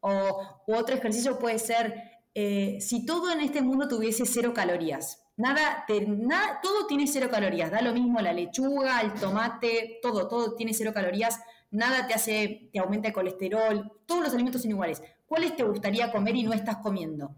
O 0.00 0.62
otro 0.66 0.96
ejercicio 0.96 1.38
puede 1.38 1.58
ser, 1.58 1.94
eh, 2.34 2.78
si 2.80 3.04
todo 3.04 3.30
en 3.30 3.40
este 3.40 3.60
mundo 3.60 3.86
tuviese 3.86 4.24
cero 4.24 4.54
calorías. 4.54 5.22
Nada, 5.36 5.84
nada, 6.06 6.60
todo 6.62 6.86
tiene 6.86 7.06
cero 7.06 7.28
calorías. 7.30 7.70
Da 7.70 7.82
lo 7.82 7.92
mismo 7.92 8.20
la 8.20 8.32
lechuga, 8.32 9.00
el 9.02 9.12
tomate, 9.12 9.98
todo, 10.02 10.28
todo 10.28 10.54
tiene 10.54 10.72
cero 10.72 10.92
calorías. 10.94 11.38
Nada 11.70 12.06
te 12.06 12.14
hace, 12.14 12.70
te 12.72 12.78
aumenta 12.78 13.08
el 13.08 13.14
colesterol. 13.14 13.92
Todos 14.06 14.24
los 14.24 14.32
alimentos 14.32 14.62
son 14.62 14.70
iguales. 14.70 15.02
¿Cuáles 15.26 15.54
te 15.54 15.62
gustaría 15.62 16.10
comer 16.10 16.34
y 16.36 16.44
no 16.44 16.54
estás 16.54 16.78
comiendo? 16.78 17.34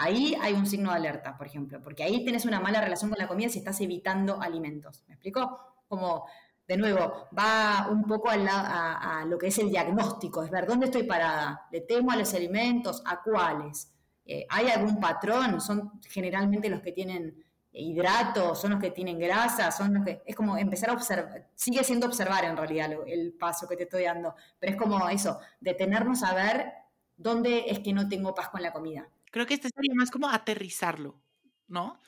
Ahí 0.00 0.36
hay 0.40 0.54
un 0.54 0.64
signo 0.64 0.90
de 0.90 0.96
alerta, 0.96 1.36
por 1.36 1.48
ejemplo, 1.48 1.82
porque 1.82 2.04
ahí 2.04 2.24
tenés 2.24 2.44
una 2.44 2.60
mala 2.60 2.80
relación 2.80 3.10
con 3.10 3.18
la 3.18 3.26
comida 3.26 3.48
si 3.48 3.58
estás 3.58 3.80
evitando 3.80 4.40
alimentos. 4.40 5.02
¿Me 5.08 5.14
explico? 5.14 5.58
Como, 5.88 6.24
de 6.68 6.76
nuevo, 6.76 7.26
va 7.36 7.88
un 7.90 8.04
poco 8.04 8.30
a, 8.30 9.24
lo 9.26 9.36
que 9.36 9.48
es 9.48 9.58
el 9.58 9.70
diagnóstico, 9.70 10.44
es 10.44 10.52
ver 10.52 10.66
dónde 10.68 10.86
estoy 10.86 11.02
parada, 11.02 11.66
le 11.72 11.80
temo 11.80 12.12
a 12.12 12.16
los 12.16 12.32
alimentos, 12.32 13.02
a 13.04 13.20
cuáles. 13.22 13.92
Eh, 14.24 14.46
¿Hay 14.50 14.68
algún 14.68 15.00
patrón? 15.00 15.60
Son 15.60 16.00
generalmente 16.08 16.70
los 16.70 16.80
que 16.80 16.92
tienen 16.92 17.44
hidratos, 17.72 18.60
son 18.60 18.70
los 18.70 18.80
que 18.80 18.92
tienen 18.92 19.18
grasa, 19.18 19.72
son 19.72 19.94
los 19.94 20.04
que... 20.04 20.22
Es 20.24 20.36
como 20.36 20.56
empezar 20.56 20.90
a 20.90 20.92
observar, 20.92 21.48
sigue 21.56 21.82
siendo 21.82 22.06
observar 22.06 22.44
en 22.44 22.56
realidad 22.56 22.92
el 23.04 23.32
paso 23.32 23.66
que 23.66 23.76
te 23.76 23.82
estoy 23.82 24.04
dando, 24.04 24.36
pero 24.60 24.72
es 24.74 24.78
como 24.78 25.08
eso, 25.08 25.40
detenernos 25.58 26.22
a 26.22 26.34
ver 26.34 26.72
dónde 27.16 27.64
es 27.66 27.80
que 27.80 27.92
no 27.92 28.08
tengo 28.08 28.32
paz 28.32 28.48
con 28.50 28.62
la 28.62 28.72
comida. 28.72 29.08
Creo 29.30 29.46
que 29.46 29.54
este 29.54 29.68
sería 29.68 29.94
más 29.94 30.10
como 30.10 30.28
aterrizarlo, 30.28 31.20
¿no? 31.66 31.98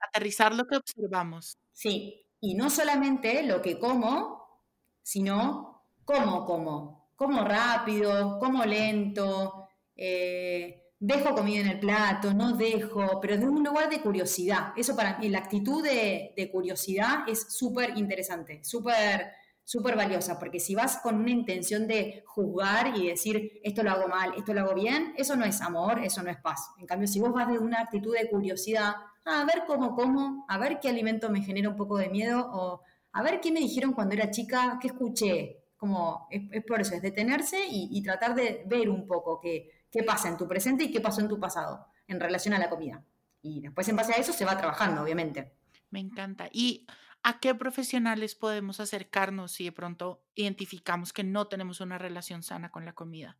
Aterrizar 0.00 0.54
lo 0.54 0.66
que 0.66 0.76
observamos. 0.76 1.58
Sí, 1.72 2.26
y 2.40 2.54
no 2.54 2.70
solamente 2.70 3.42
lo 3.42 3.62
que 3.62 3.78
como, 3.78 4.62
sino 5.02 5.84
cómo 6.04 6.44
como. 6.44 7.06
Como 7.16 7.44
rápido, 7.44 8.38
como 8.38 8.64
lento, 8.64 9.68
eh, 9.96 10.92
dejo 10.98 11.34
comida 11.34 11.60
en 11.60 11.68
el 11.68 11.80
plato, 11.80 12.34
no 12.34 12.56
dejo, 12.56 13.20
pero 13.20 13.36
desde 13.36 13.48
un 13.48 13.64
lugar 13.64 13.88
de 13.88 14.00
curiosidad. 14.00 14.72
Eso 14.76 14.94
para 14.94 15.18
mí, 15.18 15.28
la 15.30 15.38
actitud 15.38 15.82
de, 15.82 16.34
de 16.36 16.50
curiosidad 16.50 17.26
es 17.26 17.54
súper 17.56 17.96
interesante, 17.96 18.62
súper 18.64 19.32
súper 19.66 19.96
valiosa, 19.96 20.38
porque 20.38 20.60
si 20.60 20.76
vas 20.76 20.98
con 20.98 21.16
una 21.16 21.30
intención 21.30 21.88
de 21.88 22.22
juzgar 22.24 22.96
y 22.96 23.08
decir, 23.08 23.60
esto 23.64 23.82
lo 23.82 23.90
hago 23.90 24.06
mal, 24.06 24.32
esto 24.36 24.54
lo 24.54 24.60
hago 24.60 24.74
bien, 24.74 25.12
eso 25.16 25.34
no 25.34 25.44
es 25.44 25.60
amor, 25.60 25.98
eso 25.98 26.22
no 26.22 26.30
es 26.30 26.36
paz. 26.36 26.70
En 26.78 26.86
cambio, 26.86 27.08
si 27.08 27.18
vos 27.18 27.32
vas 27.32 27.48
de 27.48 27.58
una 27.58 27.80
actitud 27.80 28.14
de 28.16 28.30
curiosidad, 28.30 28.94
a 29.24 29.44
ver 29.44 29.64
cómo 29.66 29.96
como, 29.96 30.46
a 30.48 30.56
ver 30.56 30.78
qué 30.80 30.88
alimento 30.88 31.30
me 31.30 31.42
genera 31.42 31.68
un 31.68 31.76
poco 31.76 31.98
de 31.98 32.08
miedo, 32.08 32.48
o 32.48 32.80
a 33.10 33.22
ver 33.24 33.40
qué 33.40 33.50
me 33.50 33.58
dijeron 33.58 33.92
cuando 33.92 34.14
era 34.14 34.30
chica, 34.30 34.78
qué 34.80 34.86
escuché. 34.86 35.64
Como, 35.76 36.28
es, 36.30 36.64
por 36.64 36.80
eso, 36.80 36.94
es 36.94 37.02
detenerse 37.02 37.58
y, 37.68 38.00
tratar 38.02 38.36
de 38.36 38.62
ver 38.66 38.88
un 38.88 39.04
poco 39.06 39.40
qué, 39.40 39.84
qué 39.90 40.04
pasa 40.04 40.28
en 40.28 40.36
tu 40.36 40.46
presente 40.46 40.84
y 40.84 40.92
qué 40.92 41.00
pasó 41.00 41.20
en 41.20 41.28
tu 41.28 41.40
pasado 41.40 41.88
en 42.06 42.20
relación 42.20 42.54
a 42.54 42.58
la 42.60 42.70
comida. 42.70 43.04
Y 43.42 43.62
después 43.62 43.88
en 43.88 43.96
base 43.96 44.12
a 44.12 44.16
eso 44.16 44.32
se 44.32 44.44
va 44.44 44.56
trabajando, 44.56 45.02
obviamente. 45.02 45.52
Me 45.90 45.98
encanta. 45.98 46.48
¿Y 46.52 46.86
a 47.22 47.40
qué 47.40 47.54
profesionales 47.54 48.34
podemos 48.34 48.80
acercarnos 48.80 49.52
si 49.52 49.64
de 49.64 49.72
pronto 49.72 50.22
identificamos 50.34 51.12
que 51.12 51.24
no 51.24 51.48
tenemos 51.48 51.80
una 51.80 51.98
relación 51.98 52.42
sana 52.42 52.70
con 52.70 52.84
la 52.84 52.92
comida? 52.92 53.36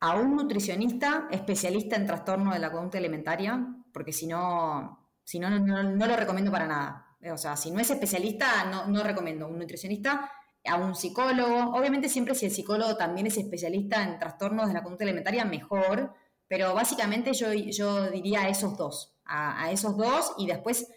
A 0.00 0.16
un 0.16 0.36
nutricionista 0.36 1.28
especialista 1.30 1.96
en 1.96 2.06
trastorno 2.06 2.52
de 2.52 2.58
la 2.58 2.70
conducta 2.70 2.98
alimentaria, 2.98 3.66
porque 3.92 4.12
si 4.12 4.26
no, 4.26 5.08
si 5.24 5.38
no, 5.38 5.48
no, 5.58 6.06
lo 6.06 6.16
recomiendo 6.16 6.52
para 6.52 6.66
nada. 6.66 7.16
O 7.32 7.38
sea, 7.38 7.56
si 7.56 7.70
no 7.70 7.80
es 7.80 7.90
especialista, 7.90 8.66
no, 8.70 8.86
no 8.86 9.02
recomiendo. 9.02 9.48
Un 9.48 9.58
nutricionista, 9.58 10.30
a 10.66 10.76
un 10.76 10.94
psicólogo. 10.94 11.76
Obviamente 11.76 12.08
siempre 12.08 12.34
si 12.34 12.46
el 12.46 12.52
psicólogo 12.52 12.96
también 12.96 13.26
es 13.26 13.36
especialista 13.36 14.02
en 14.02 14.18
trastornos 14.18 14.68
de 14.68 14.74
la 14.74 14.82
conducta 14.82 15.04
alimentaria, 15.04 15.44
mejor. 15.44 16.14
Pero 16.48 16.74
básicamente 16.74 17.32
yo, 17.32 17.52
yo 17.52 18.10
diría 18.10 18.42
a 18.42 18.48
esos 18.48 18.76
dos, 18.76 19.16
a, 19.24 19.70
esos 19.72 19.96
dos 19.96 20.32
y 20.38 20.46
después 20.46 20.88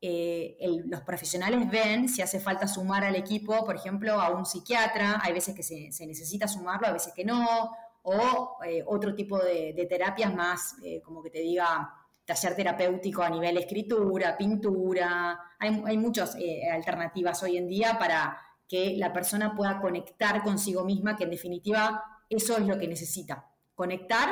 eh, 0.00 0.56
los 0.86 1.00
profesionales 1.00 1.68
ven 1.70 2.08
si 2.08 2.22
hace 2.22 2.38
falta 2.38 2.68
sumar 2.68 3.04
al 3.04 3.16
equipo, 3.16 3.64
por 3.64 3.74
ejemplo, 3.74 4.20
a 4.20 4.30
un 4.30 4.46
psiquiatra, 4.46 5.20
hay 5.22 5.32
veces 5.32 5.54
que 5.54 5.62
se, 5.62 6.06
necesita 6.06 6.46
sumarlo, 6.46 6.86
a 6.86 6.92
veces 6.92 7.12
que 7.14 7.24
no, 7.24 7.72
o 8.02 8.58
eh, 8.64 8.84
otro 8.86 9.14
tipo 9.14 9.38
de, 9.38 9.86
terapias 9.88 10.32
más, 10.34 10.76
eh, 10.84 11.02
como 11.02 11.22
que 11.22 11.30
te 11.30 11.40
diga, 11.40 11.92
taller 12.24 12.54
terapéutico 12.54 13.22
a 13.22 13.30
nivel 13.30 13.56
escritura, 13.56 14.36
pintura, 14.36 15.40
hay, 15.58 15.82
hay 15.84 15.96
muchas 15.96 16.36
alternativas 16.72 17.42
hoy 17.42 17.56
en 17.56 17.66
día 17.66 17.98
para 17.98 18.38
que 18.68 18.96
la 18.98 19.12
persona 19.12 19.54
pueda 19.54 19.80
conectar 19.80 20.42
consigo 20.42 20.84
misma, 20.84 21.16
que 21.16 21.24
en 21.24 21.30
definitiva 21.30 22.04
eso 22.28 22.56
es 22.56 22.66
lo 22.66 22.78
que 22.78 22.86
necesita, 22.86 23.50
conectar 23.74 24.28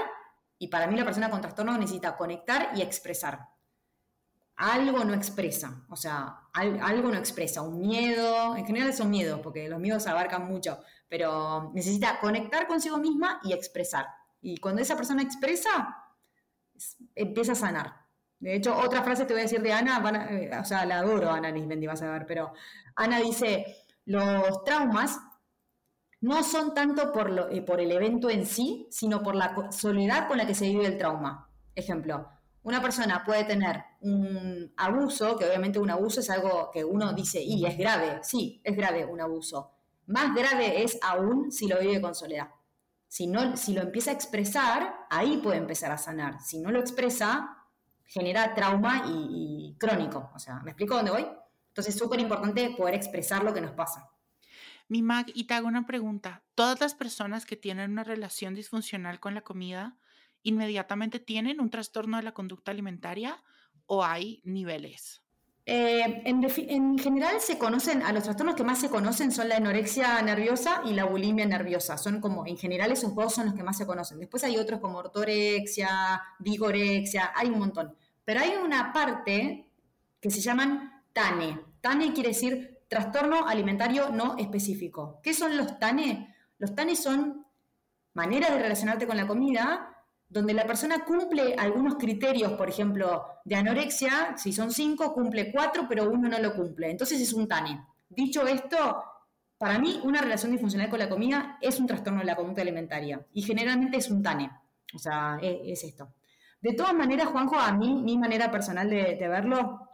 y 0.59 0.69
para 0.69 0.87
mí 0.87 0.97
la 0.97 1.05
persona 1.05 1.31
con 1.31 1.41
trastorno 1.41 1.77
necesita 1.77 2.17
conectar 2.17 2.71
y 2.77 2.83
expresar. 2.83 3.56
Algo 4.57 5.05
no 5.05 5.13
expresa, 5.13 5.85
o 5.91 5.97
sea, 5.97 6.41
algo 6.53 7.11
no 7.11 7.19
expresa, 7.19 7.61
un 7.61 7.79
miedo, 7.79 8.57
en 8.57 8.65
general 8.65 8.95
son 8.95 9.11
miedos, 9.11 9.41
porque 9.41 9.69
los 9.69 9.79
miedos 9.79 10.07
abarcan 10.07 10.47
mucho, 10.47 10.81
pero 11.09 11.71
necesita 11.75 12.19
conectar 12.21 12.67
consigo 12.67 12.97
misma 12.97 13.39
y 13.45 13.53
expresar. 13.53 14.07
Y 14.41 14.57
cuando 14.57 14.81
esa 14.81 14.97
persona 14.97 15.23
expresa, 15.23 16.05
empieza 17.15 17.53
a 17.53 17.57
sanar. 17.57 18.07
De 18.39 18.55
hecho, 18.55 18.77
otra 18.77 19.03
frase 19.03 19.25
te 19.25 19.35
voy 19.35 19.41
a 19.41 19.45
decir 19.45 19.63
de 19.63 19.73
Ana, 19.73 20.03
eh, 20.31 20.51
o 20.59 20.65
sea, 20.65 20.85
la 20.87 20.99
adoro 20.99 21.31
Ana 21.31 21.51
Nisbendi, 21.51 21.87
vas 21.87 22.03
a 22.03 22.11
ver, 22.11 22.27
pero 22.27 22.53
Ana 22.95 23.19
dice, 23.19 23.85
los 24.05 24.65
traumas 24.65 25.21
no 26.21 26.43
son 26.43 26.75
tanto 26.75 27.13
por, 27.13 27.31
lo, 27.31 27.51
eh, 27.51 27.63
por 27.63 27.81
el 27.81 27.93
evento 27.93 28.31
en 28.31 28.47
sí, 28.47 28.89
sino 28.91 29.23
por 29.23 29.35
la 29.35 29.71
soledad 29.71 30.29
con 30.29 30.39
la 30.39 30.47
que 30.47 30.55
se 30.55 30.67
vive 30.67 30.87
el 30.87 30.99
trauma. 30.99 31.51
Ejemplo, 31.75 32.31
una 32.67 32.83
persona 32.83 33.23
puede 33.25 33.45
tener 33.45 33.81
un 34.01 34.73
abuso, 34.77 35.39
que 35.39 35.45
obviamente 35.45 35.79
un 35.79 35.89
abuso 35.89 36.19
es 36.19 36.29
algo 36.31 36.69
que 36.73 36.85
uno 36.85 37.13
dice, 37.13 37.41
y 37.41 37.65
es 37.65 37.79
grave, 37.79 38.19
sí, 38.25 38.61
es 38.65 38.77
grave 38.77 39.07
un 39.07 39.21
abuso. 39.21 39.71
Más 40.07 40.35
grave 40.35 40.83
es 40.83 40.99
aún 41.01 41.53
si 41.53 41.69
lo 41.69 41.79
vive 41.79 42.01
con 42.01 42.17
soledad. 42.17 42.49
Si, 43.07 43.29
no, 43.29 43.57
si 43.57 43.73
lo 43.73 43.83
empieza 43.83 44.11
a 44.11 44.15
expresar, 44.15 45.07
ahí 45.11 45.37
puede 45.37 45.59
empezar 45.59 45.93
a 45.93 45.97
sanar. 45.97 46.41
Si 46.43 46.59
no 46.59 46.73
lo 46.73 46.81
expresa, 46.81 47.57
genera 48.05 48.53
trauma 48.53 49.05
y, 49.07 49.77
crónico. 49.79 50.33
O 50.35 50.39
sea, 50.41 50.59
¿me 50.65 50.73
explico 50.73 50.97
dónde 50.97 51.13
voy? 51.13 51.27
Entonces 51.69 51.95
es 51.95 52.01
súper 52.01 52.19
importante 52.19 52.75
poder 52.77 52.97
expresar 52.97 53.45
lo 53.45 53.55
que 53.55 53.61
nos 53.61 53.75
pasa. 53.75 54.11
Mi 54.89 55.03
Mag, 55.03 55.27
y 55.35 55.45
te 55.45 55.55
hago 55.55 55.69
una 55.69 55.87
pregunta. 55.87 56.43
¿Todas 56.57 56.81
las 56.81 56.97
personas 56.97 57.47
que 57.47 57.55
tienen 57.55 57.93
una 57.93 58.03
relación 58.03 58.57
disfuncional 58.57 59.21
con 59.21 59.35
la 59.35 59.43
comida 59.43 59.99
inmediatamente 60.47 61.19
tienen 61.19 61.61
un 61.61 61.71
trastorno 61.71 62.17
de 62.17 62.23
la 62.23 62.33
conducta 62.33 62.71
alimentaria 62.71 63.43
o 63.87 64.05
hay 64.05 64.41
niveles? 64.45 65.23
Eh, 65.69 66.23
en, 66.25 66.97
general 66.97 67.41
se 67.41 67.59
conocen, 67.59 68.03
a 68.03 68.13
los 68.13 68.23
trastornos 68.23 68.55
que 68.55 68.63
más 68.63 68.79
se 68.79 68.89
conocen 68.89 69.33
son 69.33 69.49
la 69.49 69.57
anorexia 69.57 70.23
nerviosa 70.23 70.83
y 70.85 70.93
la 70.93 71.05
bulimia 71.05 71.45
nerviosa. 71.45 71.99
Son 71.99 72.21
como, 72.21 72.47
en 72.47 72.57
general 72.57 72.93
esos 72.93 73.17
dos 73.17 73.35
son 73.35 73.47
los 73.47 73.55
que 73.55 73.65
más 73.65 73.77
se 73.77 73.85
conocen. 73.85 74.21
Después 74.21 74.45
hay 74.45 74.57
otros 74.59 74.79
como 74.79 74.99
ortorexia, 74.99 76.23
vigorexia, 76.39 77.33
hay 77.35 77.49
un 77.49 77.59
montón. 77.59 77.97
Pero 78.25 78.41
hay 78.41 78.53
una 78.65 78.93
parte 78.93 79.69
que 80.21 80.31
se 80.31 80.41
llaman 80.41 81.03
TANE. 81.13 81.61
TANE 81.81 82.13
quiere 82.13 82.29
decir 82.29 82.79
trastorno 82.89 83.49
alimentario 83.49 84.11
no 84.11 84.37
específico. 84.39 85.19
¿Qué 85.21 85.35
son 85.35 85.57
los 85.57 85.81
TANE? 85.81 86.33
Los 86.59 86.77
TANE 86.77 86.95
son 86.95 87.45
maneras 88.15 88.53
de 88.53 88.63
relacionarte 88.63 89.07
con 89.07 89.17
la 89.17 89.27
comida 89.27 89.96
donde 90.29 90.55
la 90.55 90.67
persona 90.67 91.05
cumple 91.05 91.55
algunos 91.55 91.97
criterios, 91.97 92.53
por 92.53 92.69
ejemplo, 92.69 93.27
de 93.45 93.57
anorexia, 93.57 94.37
si 94.37 94.53
son 94.53 94.73
cinco, 94.73 95.13
cumple 95.13 95.53
cuatro, 95.53 95.87
pero 95.89 96.11
uno 96.11 96.29
no 96.29 96.39
lo 96.39 96.55
cumple. 96.55 96.91
Entonces 96.91 97.21
es 97.21 97.33
un 97.33 97.47
TANE. 97.47 97.85
Dicho 98.09 98.47
esto, 98.47 99.03
para 99.59 99.79
mí 99.79 100.01
una 100.05 100.21
relación 100.21 100.53
disfuncional 100.53 100.91
con 100.91 100.99
la 100.99 101.09
comida 101.09 101.59
es 101.61 101.79
un 101.79 101.87
trastorno 101.87 102.21
de 102.21 102.27
la 102.27 102.37
conducta 102.37 102.63
alimentaria 102.63 103.25
y 103.33 103.43
generalmente 103.43 103.99
es 103.99 104.11
un 104.11 104.23
TANE. 104.23 104.51
O 104.95 104.99
sea, 104.99 105.39
e, 105.41 105.73
es, 105.73 105.85
esto. 105.85 106.13
De 106.61 106.73
todas 106.73 106.95
maneras, 106.95 107.29
Juanjo, 107.29 107.57
a 107.57 107.73
mí, 107.73 108.03
mi 108.03 108.19
manera 108.19 108.51
personal 108.51 108.91
de 108.91 109.29
verlo, 109.29 109.87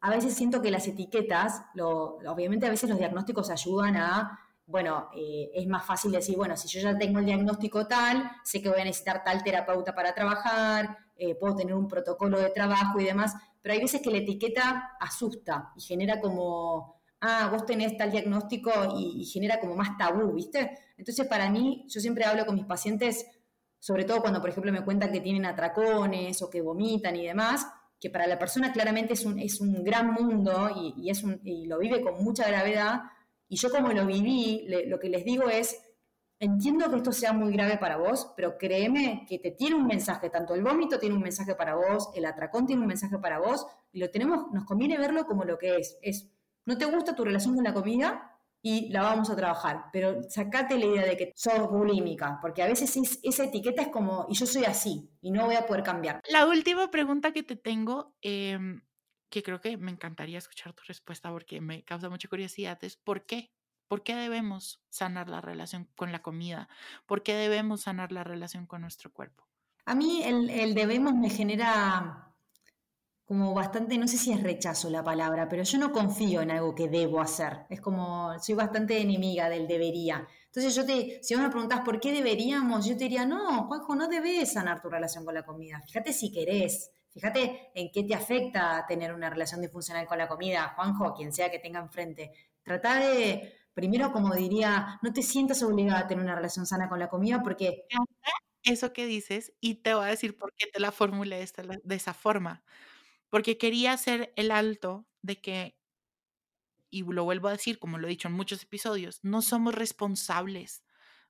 a 0.00 0.10
veces 0.10 0.34
siento 0.34 0.62
que 0.62 0.70
las 0.70 0.86
etiquetas, 0.86 1.62
obviamente 1.76 2.66
a 2.66 2.70
veces 2.70 2.88
los 2.88 2.98
diagnósticos 2.98 3.50
ayudan 3.50 3.96
a, 3.96 4.38
bueno, 4.66 5.10
eh, 5.14 5.50
es 5.54 5.66
más 5.66 5.86
fácil 5.86 6.10
decir, 6.12 6.36
bueno, 6.36 6.56
si 6.56 6.68
yo 6.68 6.80
ya 6.80 6.98
tengo 6.98 7.20
el 7.20 7.24
diagnóstico 7.24 7.86
tal, 7.86 8.30
sé 8.42 8.60
que 8.60 8.68
voy 8.68 8.80
a 8.80 8.84
necesitar 8.84 9.22
tal 9.24 9.42
terapeuta 9.42 9.94
para 9.94 10.14
trabajar, 10.14 10.98
eh, 11.16 11.34
puedo 11.36 11.56
tener 11.56 11.74
un 11.74 11.86
protocolo 11.86 12.38
de 12.38 12.50
trabajo 12.50 13.00
y 13.00 13.04
demás, 13.04 13.34
pero 13.62 13.74
hay 13.74 13.80
veces 13.80 14.02
que 14.02 14.10
la 14.10 14.18
etiqueta 14.18 14.96
asusta 15.00 15.72
y 15.76 15.80
genera 15.80 16.20
como, 16.20 17.00
ah, 17.20 17.48
vos 17.52 17.64
tenés 17.64 17.96
tal 17.96 18.10
diagnóstico 18.10 18.70
y, 18.98 19.22
y 19.22 19.24
genera 19.24 19.60
como 19.60 19.76
más 19.76 19.96
tabú, 19.96 20.32
¿viste? 20.32 20.76
Entonces 20.98 21.26
para 21.28 21.48
mí, 21.48 21.86
yo 21.88 22.00
siempre 22.00 22.24
hablo 22.24 22.44
con 22.44 22.56
mis 22.56 22.66
pacientes, 22.66 23.26
sobre 23.78 24.04
todo 24.04 24.20
cuando, 24.20 24.40
por 24.40 24.50
ejemplo, 24.50 24.72
me 24.72 24.84
cuentan 24.84 25.12
que 25.12 25.20
tienen 25.20 25.46
atracones 25.46 26.42
o 26.42 26.50
que 26.50 26.60
vomitan 26.60 27.14
y 27.14 27.26
demás, 27.26 27.66
que 28.00 28.10
para 28.10 28.26
la 28.26 28.38
persona 28.38 28.72
claramente 28.72 29.14
es 29.14 29.24
un, 29.24 29.38
es 29.38 29.60
un 29.60 29.82
gran 29.82 30.12
mundo 30.12 30.70
y, 30.96 31.08
es 31.08 31.22
un, 31.22 31.40
y 31.44 31.66
lo 31.66 31.78
vive 31.78 32.02
con 32.02 32.22
mucha 32.22 32.46
gravedad, 32.48 33.02
y 33.48 33.56
yo 33.56 33.70
como 33.70 33.92
lo 33.92 34.06
viví, 34.06 34.66
lo 34.86 34.98
que 34.98 35.08
les 35.08 35.24
digo 35.24 35.48
es, 35.48 35.80
entiendo 36.38 36.90
que 36.90 36.96
esto 36.96 37.12
sea 37.12 37.32
muy 37.32 37.52
grave 37.52 37.78
para 37.78 37.96
vos, 37.96 38.32
pero 38.36 38.58
créeme 38.58 39.24
que 39.28 39.38
te 39.38 39.52
tiene 39.52 39.76
un 39.76 39.86
mensaje, 39.86 40.30
tanto 40.30 40.54
el 40.54 40.62
vómito 40.62 40.98
tiene 40.98 41.14
un 41.14 41.22
mensaje 41.22 41.54
para 41.54 41.74
vos, 41.74 42.10
el 42.14 42.24
atracón 42.24 42.66
tiene 42.66 42.82
un 42.82 42.88
mensaje 42.88 43.18
para 43.18 43.38
vos, 43.38 43.66
y 43.92 44.00
lo 44.00 44.10
tenemos, 44.10 44.52
nos 44.52 44.64
conviene 44.64 44.98
verlo 44.98 45.26
como 45.26 45.44
lo 45.44 45.58
que 45.58 45.76
es, 45.76 45.98
es, 46.02 46.30
no 46.64 46.76
te 46.76 46.84
gusta 46.84 47.14
tu 47.14 47.24
relación 47.24 47.54
con 47.54 47.64
la 47.64 47.72
comida, 47.72 48.36
y 48.66 48.88
la 48.88 49.02
vamos 49.02 49.30
a 49.30 49.36
trabajar. 49.36 49.84
Pero 49.92 50.28
sacate 50.28 50.76
la 50.76 50.86
idea 50.86 51.06
de 51.06 51.16
que 51.16 51.32
sos 51.36 51.70
bulímica, 51.70 52.40
porque 52.42 52.64
a 52.64 52.66
veces 52.66 52.98
esa 53.22 53.44
etiqueta 53.44 53.82
es 53.82 53.88
como, 53.88 54.26
y 54.28 54.34
yo 54.34 54.44
soy 54.44 54.64
así, 54.64 55.08
y 55.20 55.30
no 55.30 55.46
voy 55.46 55.54
a 55.54 55.66
poder 55.66 55.84
cambiar. 55.84 56.20
La 56.28 56.48
última 56.48 56.90
pregunta 56.90 57.32
que 57.32 57.44
te 57.44 57.54
tengo, 57.54 58.16
em, 58.22 58.82
que 59.28 59.42
creo 59.42 59.60
que 59.60 59.76
me 59.76 59.90
encantaría 59.90 60.38
escuchar 60.38 60.72
tu 60.72 60.82
respuesta 60.86 61.30
porque 61.30 61.60
me 61.60 61.84
causa 61.84 62.08
mucha 62.08 62.28
curiosidad, 62.28 62.78
es 62.82 62.96
¿por 62.96 63.26
qué? 63.26 63.52
¿Por 63.88 64.02
qué 64.02 64.14
debemos 64.14 64.82
sanar 64.88 65.28
la 65.28 65.40
relación 65.40 65.88
con 65.94 66.10
la 66.10 66.22
comida? 66.22 66.68
¿Por 67.06 67.22
qué 67.22 67.34
debemos 67.34 67.82
sanar 67.82 68.10
la 68.12 68.24
relación 68.24 68.66
con 68.66 68.80
nuestro 68.80 69.12
cuerpo? 69.12 69.46
A 69.84 69.94
mí 69.94 70.22
el, 70.24 70.50
el 70.50 70.74
debemos 70.74 71.14
me 71.14 71.30
genera 71.30 72.26
como 73.26 73.52
bastante, 73.52 73.98
no 73.98 74.06
sé 74.06 74.16
si 74.18 74.30
es 74.30 74.40
rechazo 74.40 74.88
la 74.88 75.02
palabra, 75.02 75.48
pero 75.48 75.64
yo 75.64 75.78
no 75.78 75.90
confío 75.90 76.42
en 76.42 76.52
algo 76.52 76.76
que 76.76 76.88
debo 76.88 77.20
hacer. 77.20 77.66
Es 77.68 77.80
como, 77.80 78.38
soy 78.38 78.54
bastante 78.54 79.00
enemiga 79.00 79.48
del 79.48 79.66
debería. 79.66 80.26
Entonces 80.46 80.74
yo 80.76 80.86
te, 80.86 81.18
si 81.24 81.34
vos 81.34 81.42
me 81.42 81.50
preguntás 81.50 81.80
por 81.80 81.98
qué 81.98 82.12
deberíamos, 82.12 82.86
yo 82.86 82.96
te 82.96 83.04
diría, 83.04 83.26
no, 83.26 83.66
Juanjo, 83.66 83.96
no 83.96 84.06
debes 84.06 84.52
sanar 84.52 84.80
tu 84.80 84.88
relación 84.88 85.24
con 85.24 85.34
la 85.34 85.44
comida. 85.44 85.82
Fíjate 85.84 86.12
si 86.12 86.30
querés, 86.30 86.92
fíjate 87.16 87.70
en 87.74 87.90
qué 87.90 88.04
te 88.04 88.14
afecta 88.14 88.84
tener 88.86 89.14
una 89.14 89.30
relación 89.30 89.62
disfuncional 89.62 90.06
con 90.06 90.18
la 90.18 90.28
comida, 90.28 90.74
Juanjo, 90.76 91.14
quien 91.14 91.32
sea 91.32 91.50
que 91.50 91.58
tenga 91.58 91.80
enfrente. 91.80 92.30
Trata 92.62 93.00
de, 93.00 93.54
primero, 93.72 94.12
como 94.12 94.34
diría, 94.34 94.98
no 95.00 95.14
te 95.14 95.22
sientas 95.22 95.62
obligada 95.62 96.00
a 96.00 96.06
tener 96.06 96.22
una 96.22 96.34
relación 96.34 96.66
sana 96.66 96.90
con 96.90 96.98
la 96.98 97.08
comida 97.08 97.42
porque... 97.42 97.84
Eso 98.62 98.92
que 98.92 99.06
dices, 99.06 99.54
y 99.60 99.76
te 99.76 99.94
voy 99.94 100.04
a 100.04 100.08
decir 100.08 100.36
por 100.36 100.52
qué 100.54 100.66
te 100.66 100.80
la 100.80 100.92
formulé 100.92 101.42
de 101.84 101.94
esa 101.94 102.12
forma 102.12 102.62
porque 103.28 103.58
quería 103.58 103.92
hacer 103.92 104.32
el 104.36 104.50
alto 104.50 105.06
de 105.22 105.40
que, 105.40 105.78
y 106.90 107.02
lo 107.02 107.24
vuelvo 107.24 107.48
a 107.48 107.52
decir, 107.52 107.78
como 107.78 107.98
lo 107.98 108.06
he 108.06 108.10
dicho 108.10 108.28
en 108.28 108.34
muchos 108.34 108.62
episodios, 108.62 109.20
no 109.22 109.42
somos 109.42 109.74
responsables 109.74 110.84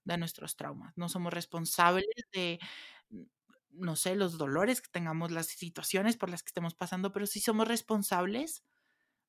de 0.05 0.18
nuestros 0.18 0.57
traumas, 0.57 0.92
no 0.96 1.09
somos 1.09 1.33
responsables 1.33 2.07
de, 2.33 2.61
no 3.79 3.97
sé, 3.97 4.15
los 4.17 4.39
dolores 4.39 4.81
que 4.81 4.91
tengamos, 4.91 5.31
las 5.31 5.47
situaciones 5.47 6.17
por 6.17 6.31
las 6.31 6.43
que 6.43 6.49
estemos 6.49 6.75
pasando, 6.75 7.12
pero 7.12 7.27
sí 7.27 7.41
somos 7.41 7.69
responsables 7.69 8.65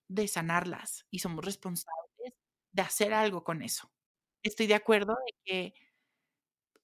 de 0.07 0.27
sanarlas 0.27 1.05
y 1.12 1.19
somos 1.19 1.43
responsables 1.43 2.33
de 2.71 2.81
hacer 2.81 3.13
algo 3.13 3.43
con 3.43 3.62
eso. 3.62 3.91
Estoy 4.43 4.67
de 4.67 4.75
acuerdo 4.75 5.15
de 5.25 5.33
que 5.43 5.73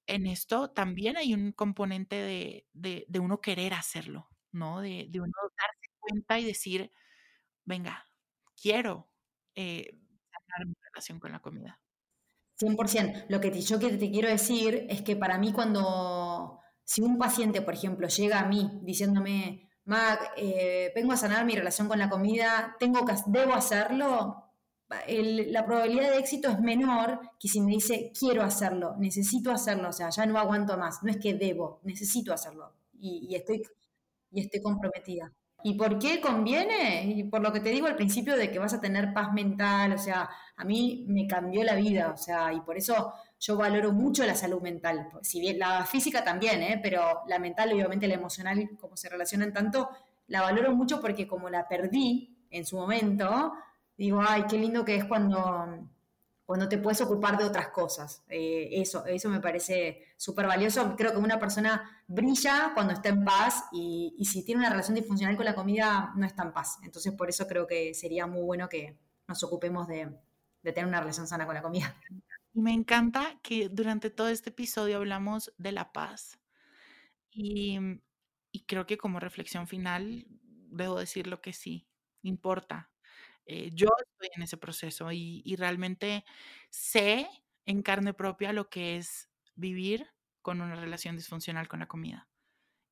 en 0.08 0.28
esto 0.28 0.72
también 0.72 1.18
hay 1.18 1.34
un 1.34 1.52
componente 1.52 2.16
de, 2.16 2.68
de, 2.74 3.20
uno 3.20 3.42
querer 3.42 3.74
hacerlo, 3.74 4.30
¿no? 4.52 4.82
De, 4.82 5.08
de, 5.10 5.22
uno 5.22 5.32
darse 5.58 5.94
cuenta 6.00 6.40
y 6.40 6.46
decir, 6.46 6.92
venga, 7.64 8.10
quiero 8.62 9.10
eh, 9.56 9.98
sanar 10.32 10.68
mi 10.68 10.76
relación 10.82 11.20
con 11.20 11.32
la 11.32 11.42
comida. 11.42 11.80
100%. 12.60 13.26
Lo 13.30 13.40
que 13.40 13.62
yo 13.62 13.80
te 13.80 14.12
quiero 14.12 14.30
decir 14.30 14.88
es 14.90 15.02
que 15.02 15.16
para 15.16 15.38
mí 15.38 15.54
cuando, 15.54 16.60
si 16.84 17.02
un 17.02 17.18
paciente, 17.18 17.62
por 17.62 17.74
ejemplo, 17.74 18.08
llega 18.08 18.40
a 18.40 18.48
mí 18.48 18.80
diciéndome, 18.84 19.70
Mac, 19.86 20.34
eh, 20.38 20.92
vengo 20.96 21.14
a 21.14 21.18
sanar 21.18 21.46
mi 21.46 21.56
relación 21.56 21.88
con 21.88 22.00
la 22.00 22.10
comida, 22.10 22.76
tengo 22.80 23.06
que, 23.06 23.14
debo 23.28 23.54
hacerlo, 23.54 24.44
la 25.08 25.66
probabilidad 25.66 26.12
de 26.12 26.20
éxito 26.20 26.50
es 26.50 26.60
menor 26.60 27.20
que 27.40 27.48
si 27.48 27.62
me 27.62 27.72
dice, 27.72 28.12
quiero 28.18 28.44
hacerlo, 28.44 28.96
necesito 28.98 29.52
hacerlo, 29.52 29.90
o 29.90 29.94
sea, 29.94 30.10
ya 30.10 30.26
no 30.26 30.38
aguanto 30.38 30.78
más, 30.78 31.02
no 31.04 31.12
es 31.12 31.18
que 31.18 31.34
debo, 31.34 31.80
necesito 31.84 32.34
hacerlo 32.34 32.74
y, 33.00 33.36
estoy, 33.36 33.64
y 34.32 34.42
estoy 34.42 34.62
comprometida. 34.62 35.32
¿Y 35.66 35.76
por 35.76 35.98
qué 35.98 36.20
conviene? 36.20 37.06
Y 37.06 37.24
por 37.24 37.42
lo 37.42 37.54
que 37.54 37.62
te 37.62 37.70
digo 37.70 37.88
al 37.88 37.96
principio 37.96 38.36
de 38.36 38.52
que 38.52 38.60
vas 38.60 38.74
a 38.74 38.82
tener 38.82 39.14
paz 39.14 39.32
mental, 39.34 39.94
o 39.94 39.98
sea, 39.98 40.30
a 40.58 40.66
mí 40.66 41.06
me 41.08 41.26
cambió 41.26 41.64
la 41.64 41.76
vida, 41.76 42.12
o 42.12 42.18
sea, 42.18 42.52
y 42.54 42.60
por 42.62 42.78
eso 42.78 43.14
yo 43.44 43.58
valoro 43.58 43.92
mucho 43.92 44.26
la 44.26 44.36
salud 44.36 44.62
mental, 44.62 45.10
si 45.22 45.42
bien 45.42 45.60
la 45.60 45.84
física 45.86 46.24
también, 46.24 46.64
¿eh? 46.64 46.80
pero 46.82 47.24
la 47.28 47.40
mental 47.40 47.74
obviamente 47.74 48.08
la 48.08 48.14
emocional, 48.14 48.70
como 48.80 48.96
se 48.96 49.10
relacionan 49.10 49.52
tanto, 49.52 49.90
la 50.28 50.42
valoro 50.42 50.74
mucho 50.74 51.02
porque 51.02 51.28
como 51.28 51.50
la 51.50 51.68
perdí 51.68 52.48
en 52.50 52.66
su 52.66 52.78
momento, 52.78 53.52
digo, 53.98 54.22
ay, 54.26 54.46
qué 54.50 54.58
lindo 54.58 54.86
que 54.86 54.96
es 54.96 55.04
cuando 55.04 55.90
cuando 56.46 56.68
te 56.68 56.78
puedes 56.78 57.02
ocupar 57.02 57.38
de 57.38 57.46
otras 57.46 57.70
cosas. 57.70 58.24
Eh, 58.30 58.70
eso, 58.74 59.06
eso 59.06 59.30
me 59.30 59.40
parece 59.40 60.04
súper 60.18 60.46
valioso. 60.46 60.96
Creo 60.98 61.12
que 61.12 61.18
una 61.18 61.40
persona 61.40 62.04
brilla 62.08 62.72
cuando 62.74 62.94
está 62.94 63.10
en 63.10 63.24
paz 63.24 63.66
y, 63.72 64.16
si 64.26 64.44
tiene 64.44 64.60
una 64.60 64.70
relación 64.70 64.96
disfuncional 64.96 65.36
con 65.36 65.46
la 65.46 65.56
comida 65.56 66.12
no 66.16 66.26
está 66.26 66.44
en 66.44 66.54
paz. 66.54 66.80
Entonces 66.84 67.14
por 67.14 67.30
eso 67.30 67.48
creo 67.48 67.66
que 67.66 67.94
sería 67.94 68.28
muy 68.28 68.42
bueno 68.42 68.68
que 68.68 69.00
nos 69.28 69.42
ocupemos 69.44 69.88
de, 69.88 70.16
tener 70.62 70.86
una 70.86 71.00
relación 71.00 71.28
sana 71.28 71.46
con 71.46 71.56
la 71.56 71.62
comida. 71.62 71.96
Y 72.54 72.62
me 72.62 72.74
encanta 72.74 73.40
que 73.42 73.70
durante 73.70 74.10
todo 74.12 74.30
este 74.30 74.50
episodio 74.52 74.98
hablamos 74.98 75.52
de 75.58 75.72
la 75.72 75.92
paz. 75.92 76.40
Y, 77.32 77.80
y 78.52 78.66
creo 78.66 78.86
que 78.86 78.98
como 78.98 79.20
reflexión 79.20 79.68
final 79.68 80.26
debo 80.70 81.00
decir 81.00 81.28
lo 81.28 81.42
que 81.42 81.54
sí, 81.54 81.88
importa 82.24 82.92
eh, 83.48 83.72
yo 83.74 83.90
estoy 84.00 84.30
en 84.36 84.44
ese 84.44 84.58
proceso 84.58 85.12
y, 85.12 85.56
realmente 85.58 86.26
sé 86.70 87.28
en 87.66 87.84
carne 87.84 88.14
propia 88.14 88.54
lo 88.54 88.70
que 88.70 88.98
es 88.98 89.30
vivir 89.56 90.08
con 90.42 90.62
una 90.62 90.76
relación 90.76 91.18
disfuncional 91.18 91.68
con 91.68 91.80
la 91.82 91.88
comida. 91.88 92.30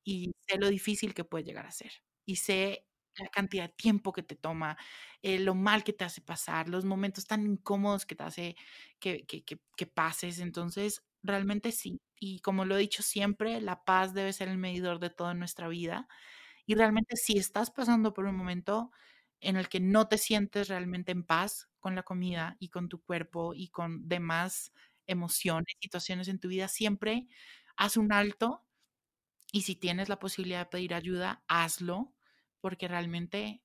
Y 0.04 0.32
sé 0.48 0.58
lo 0.58 0.68
difícil 0.68 1.14
que 1.14 1.24
puede 1.24 1.44
llegar 1.44 1.66
a 1.66 1.72
ser. 1.72 1.92
Y 2.26 2.36
sé 2.36 2.86
la 3.18 3.28
cantidad 3.28 3.64
de 3.64 3.74
tiempo 3.74 4.12
que 4.12 4.22
te 4.22 4.36
toma, 4.36 4.76
eh, 5.22 5.38
lo 5.38 5.54
mal 5.54 5.84
que 5.84 5.92
te 5.92 6.04
hace 6.04 6.20
pasar, 6.20 6.68
los 6.68 6.84
momentos 6.84 7.26
tan 7.26 7.46
incómodos 7.46 8.06
que 8.06 8.14
te 8.14 8.24
hace 8.24 8.56
que, 8.98 9.24
que, 9.26 9.44
que, 9.44 9.86
pases. 9.86 10.38
Entonces, 10.40 11.04
realmente 11.22 11.72
sí. 11.72 12.00
Y 12.18 12.40
como 12.40 12.64
lo 12.64 12.76
he 12.76 12.80
dicho 12.80 13.02
siempre, 13.02 13.60
la 13.60 13.84
paz 13.84 14.14
debe 14.14 14.32
ser 14.32 14.48
el 14.48 14.58
medidor 14.58 14.98
de 15.00 15.10
toda 15.10 15.34
nuestra 15.34 15.68
vida. 15.68 16.08
Y 16.66 16.74
realmente 16.74 17.16
si 17.16 17.38
estás 17.38 17.70
pasando 17.70 18.14
por 18.14 18.26
un 18.26 18.36
momento 18.36 18.90
en 19.40 19.56
el 19.56 19.68
que 19.68 19.80
no 19.80 20.08
te 20.08 20.18
sientes 20.18 20.68
realmente 20.68 21.12
en 21.12 21.24
paz 21.24 21.68
con 21.80 21.94
la 21.96 22.04
comida 22.04 22.56
y 22.60 22.68
con 22.70 22.88
tu 22.88 23.02
cuerpo 23.02 23.54
y 23.54 23.68
con 23.68 24.08
demás 24.08 24.72
emociones, 25.06 25.74
situaciones 25.80 26.28
en 26.28 26.38
tu 26.38 26.48
vida, 26.48 26.68
siempre 26.68 27.26
haz 27.76 27.96
un 27.96 28.12
alto 28.12 28.64
y 29.52 29.62
si 29.62 29.76
tienes 29.76 30.08
la 30.08 30.18
posibilidad 30.18 30.60
de 30.60 30.66
pedir 30.66 30.94
ayuda, 30.94 31.44
hazlo, 31.48 32.14
porque 32.62 32.88
realmente, 32.88 33.60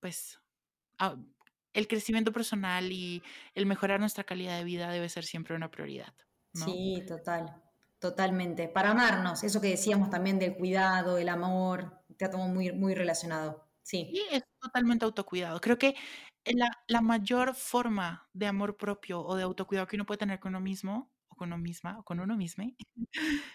pues, 0.00 0.40
ah, 0.98 1.14
el 1.74 1.86
crecimiento 1.86 2.32
personal 2.32 2.90
y 2.90 3.22
el 3.54 3.66
mejorar 3.66 4.00
nuestra 4.00 4.24
calidad 4.24 4.58
de 4.58 4.64
vida 4.64 4.90
debe 4.90 5.08
ser 5.08 5.24
siempre 5.24 5.54
una 5.54 5.70
prioridad. 5.70 6.12
Sí, 6.54 7.04
total, 7.06 7.62
totalmente. 8.00 8.68
Para 8.68 8.90
amarnos, 8.90 9.44
eso 9.44 9.60
que 9.60 9.68
decíamos 9.68 10.10
también 10.10 10.40
del 10.40 10.56
cuidado, 10.56 11.18
el 11.18 11.28
amor, 11.28 12.02
te 12.16 12.28
tomo 12.28 12.48
muy, 12.48 12.72
muy 12.72 12.94
relacionado. 12.94 13.68
Sí. 13.82 14.10
Y 14.12 14.34
es 14.34 14.42
totalmente 14.60 15.04
autocuidado. 15.04 15.60
Creo 15.60 15.78
que 15.78 15.94
la, 16.44 16.70
la, 16.88 17.00
mayor 17.00 17.54
forma 17.54 18.28
de 18.32 18.46
amor 18.46 18.76
propio 18.76 19.20
o 19.20 19.36
de 19.36 19.42
autocuidado 19.42 19.86
que 19.86 19.96
uno 19.96 20.06
puede 20.06 20.18
tener 20.18 20.40
con 20.40 20.50
uno 20.50 20.60
mismo, 20.60 21.12
o 21.28 21.36
con 21.36 21.52
uno 21.52 21.58
misma, 21.58 21.98
o 21.98 22.02
con 22.02 22.18
uno 22.18 22.36
mismo, 22.36 22.64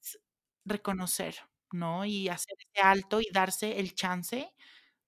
es 0.00 0.18
reconocer, 0.64 1.36
¿no? 1.72 2.04
Y 2.04 2.28
hacer 2.28 2.54
ese 2.58 2.84
alto 2.84 3.20
y 3.20 3.28
darse 3.32 3.78
el 3.78 3.94
chance 3.94 4.52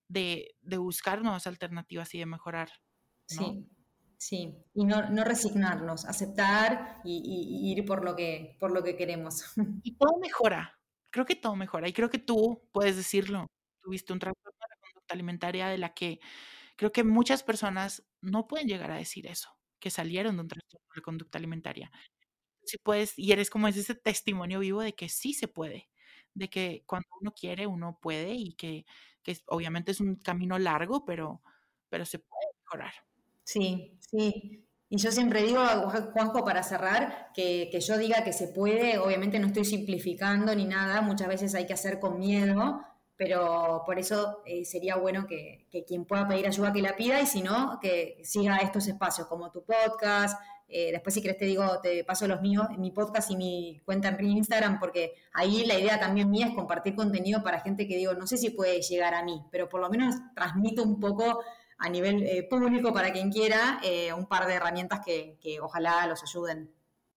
de, 0.08 0.54
de 0.62 0.76
buscar 0.78 1.22
nuevas 1.22 1.46
alternativas 1.46 2.14
y 2.14 2.18
de 2.18 2.26
mejorar. 2.26 2.70
Sí, 3.26 3.66
sí. 4.16 4.54
Y 4.74 4.84
no, 4.84 5.08
no 5.10 5.24
resignarnos, 5.24 6.04
aceptar 6.06 7.00
y, 7.04 7.22
y, 7.24 7.72
ir 7.72 7.84
por 7.84 8.04
lo, 8.04 8.16
que, 8.16 8.56
por 8.58 8.72
lo 8.72 8.82
que 8.82 8.96
queremos. 8.96 9.44
Y 9.84 9.96
todo 9.96 10.18
mejora. 10.20 10.78
Creo 11.10 11.26
que 11.26 11.36
todo 11.36 11.56
mejora. 11.56 11.88
Y 11.88 11.92
creo 11.92 12.10
que 12.10 12.18
tú 12.18 12.68
puedes 12.72 12.96
decirlo. 12.96 13.46
Tuviste 13.82 14.12
un 14.12 14.18
trastorno 14.18 14.58
alimentaria 15.12 15.68
de 15.68 15.78
la 15.78 15.94
que 15.94 16.20
creo 16.76 16.92
que 16.92 17.04
muchas 17.04 17.42
personas 17.42 18.06
no 18.20 18.46
pueden 18.46 18.68
llegar 18.68 18.90
a 18.90 18.96
decir 18.96 19.26
eso, 19.26 19.50
que 19.80 19.90
salieron 19.90 20.36
de 20.36 20.42
un 20.42 20.48
trastorno 20.48 20.86
de 20.94 21.02
conducta 21.02 21.38
alimentaria. 21.38 21.90
Si 22.64 22.78
puedes, 22.78 23.18
y 23.18 23.32
eres 23.32 23.50
como 23.50 23.68
ese 23.68 23.94
testimonio 23.94 24.60
vivo 24.60 24.82
de 24.82 24.94
que 24.94 25.08
sí 25.08 25.34
se 25.34 25.48
puede, 25.48 25.88
de 26.38 26.48
que 26.48 26.82
cuando 26.86 27.08
uno 27.20 27.32
quiere, 27.32 27.66
uno 27.66 27.98
puede 28.00 28.32
y 28.32 28.54
que, 28.54 28.86
que 29.22 29.36
obviamente 29.46 29.92
es 29.92 30.00
un 30.00 30.16
camino 30.16 30.58
largo, 30.58 31.04
pero, 31.04 31.42
pero 31.88 32.04
se 32.04 32.18
puede 32.18 32.46
mejorar. 32.62 32.92
Sí, 33.44 33.98
sí. 34.00 34.64
Y 34.90 34.96
yo 34.96 35.12
siempre 35.12 35.42
digo, 35.42 35.60
Juanjo, 36.12 36.44
para 36.44 36.62
cerrar, 36.62 37.30
que, 37.34 37.68
que, 37.70 37.80
yo 37.80 37.98
diga 37.98 38.24
que 38.24 38.32
se 38.32 38.48
puede, 38.48 38.98
obviamente 38.98 39.38
no 39.38 39.48
estoy 39.48 39.66
simplificando 39.66 40.54
ni 40.54 40.64
nada, 40.64 41.02
muchas 41.02 41.28
veces 41.28 41.54
hay 41.54 41.66
que 41.66 41.74
hacer 41.74 42.00
con 42.00 42.18
miedo, 42.18 42.80
pero 43.18 43.82
por 43.84 43.98
eso 43.98 44.42
eh, 44.46 44.64
sería 44.64 44.94
bueno 44.94 45.26
que, 45.26 45.66
quien 45.86 46.04
pueda 46.04 46.26
pedir 46.28 46.46
ayuda 46.46 46.72
que 46.72 46.80
la 46.80 46.94
pida 46.94 47.20
y 47.20 47.26
si 47.26 47.42
no, 47.42 47.78
que 47.82 48.20
siga 48.22 48.58
estos 48.58 48.86
espacios 48.86 49.26
como 49.26 49.50
tu 49.50 49.64
podcast. 49.64 50.40
Eh, 50.68 50.92
después 50.92 51.14
si 51.14 51.22
querés 51.22 51.38
te 51.38 51.46
digo, 51.46 51.80
te 51.80 52.04
paso 52.04 52.28
los 52.28 52.40
míos, 52.42 52.66
mi 52.76 52.90
podcast 52.90 53.30
y 53.30 53.36
mi 53.36 53.80
cuenta 53.84 54.08
en 54.08 54.26
Instagram, 54.26 54.78
porque 54.78 55.14
ahí 55.32 55.64
la 55.64 55.78
idea 55.78 55.98
también 55.98 56.30
mía 56.30 56.48
es 56.48 56.54
compartir 56.54 56.94
contenido 56.94 57.42
para 57.42 57.60
gente 57.60 57.88
que 57.88 57.96
digo, 57.96 58.14
no 58.14 58.26
sé 58.26 58.36
si 58.36 58.50
puede 58.50 58.82
llegar 58.82 59.14
a 59.14 59.22
mí, 59.22 59.42
pero 59.50 59.68
por 59.68 59.80
lo 59.80 59.88
menos 59.88 60.14
transmito 60.34 60.82
un 60.82 61.00
poco 61.00 61.40
a 61.78 61.88
nivel 61.88 62.22
eh, 62.24 62.46
público 62.48 62.92
para 62.92 63.12
quien 63.12 63.30
quiera 63.30 63.80
un 64.16 64.26
par 64.26 64.46
de 64.46 64.54
herramientas 64.54 65.00
que, 65.04 65.38
que 65.40 65.60
ojalá 65.60 66.06
los 66.06 66.22
ayuden. 66.22 66.70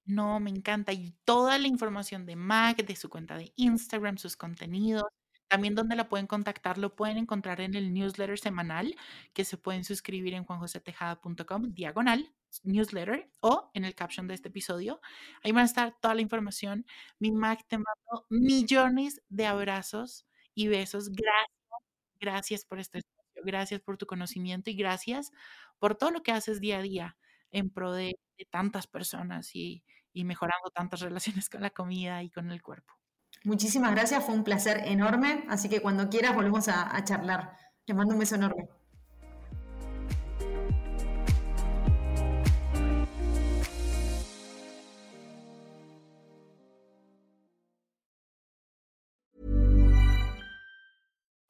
No, 0.06 0.40
me 0.40 0.50
encanta. 0.50 0.94
Y 0.94 1.14
toda 1.26 1.58
la 1.58 1.68
información 1.68 2.26
de 2.26 2.36
Mac, 2.36 2.78
de 2.86 2.96
su 2.96 3.10
cuenta 3.10 3.38
de 3.38 3.54
Instagram, 3.56 4.18
sus 4.18 4.36
contenidos, 4.36 5.06
también 5.48 5.76
donde 5.76 5.96
la 5.96 6.10
pueden 6.10 6.28
contactar, 6.28 6.78
lo 6.78 6.96
pueden 6.96 7.18
encontrar 7.18 7.62
en 7.62 7.76
el 7.76 7.94
newsletter 7.94 8.40
semanal 8.40 8.96
que 9.34 9.46
se 9.46 9.58
pueden 9.58 9.84
suscribir 9.84 10.34
en 10.34 10.46
juanjosetejada.com, 10.46 11.74
diagonal, 11.74 12.32
newsletter, 12.64 13.30
o 13.40 13.72
en 13.74 13.86
el 13.86 13.96
caption 13.96 14.28
de 14.28 14.34
este 14.34 14.50
episodio. 14.50 15.02
Ahí 15.44 15.52
van 15.52 15.64
a 15.64 15.66
estar 15.66 15.96
toda 16.02 16.14
la 16.16 16.22
información. 16.22 16.86
Mi 17.20 17.32
Mac 17.32 17.66
te 17.68 17.78
mando 17.78 18.26
millones 18.30 19.22
de 19.30 19.46
abrazos 19.46 20.26
y 20.54 20.68
besos. 20.68 21.10
Gracias, 21.10 21.82
gracias 22.20 22.66
por 22.66 22.80
este 22.80 23.00
espacio, 23.00 23.42
gracias 23.46 23.82
por 23.82 23.98
tu 23.98 24.06
conocimiento 24.06 24.70
y 24.70 24.76
gracias 24.76 25.32
por 25.80 25.96
todo 25.96 26.12
lo 26.12 26.24
que 26.24 26.32
haces 26.32 26.60
día 26.60 26.80
a 26.80 26.82
día 26.82 27.18
en 27.52 27.70
pro 27.70 27.94
de, 27.94 28.18
tantas 28.50 28.88
personas 28.88 29.56
y 29.56 29.84
mejorando 30.14 30.72
tantas 30.74 31.00
relaciones 31.02 31.50
con 31.50 31.62
la 31.62 31.70
comida 31.70 32.24
y 32.24 32.30
con 32.30 32.52
el 32.52 32.62
cuerpo. 32.62 33.02
Muchísimas 33.44 33.92
gracias, 33.92 34.24
fue 34.24 34.36
un 34.36 34.44
placer 34.44 34.84
enorme, 34.86 35.46
así 35.50 35.67
que 35.67 35.82
cuando 35.82 36.10
quieras 36.10 36.36
volvemos 36.36 36.67
a, 36.67 37.04
charlar. 37.04 37.58
Te 37.86 37.94
mando 37.94 38.13
un 38.13 38.19
beso 38.19 38.36
enorme. 38.36 38.69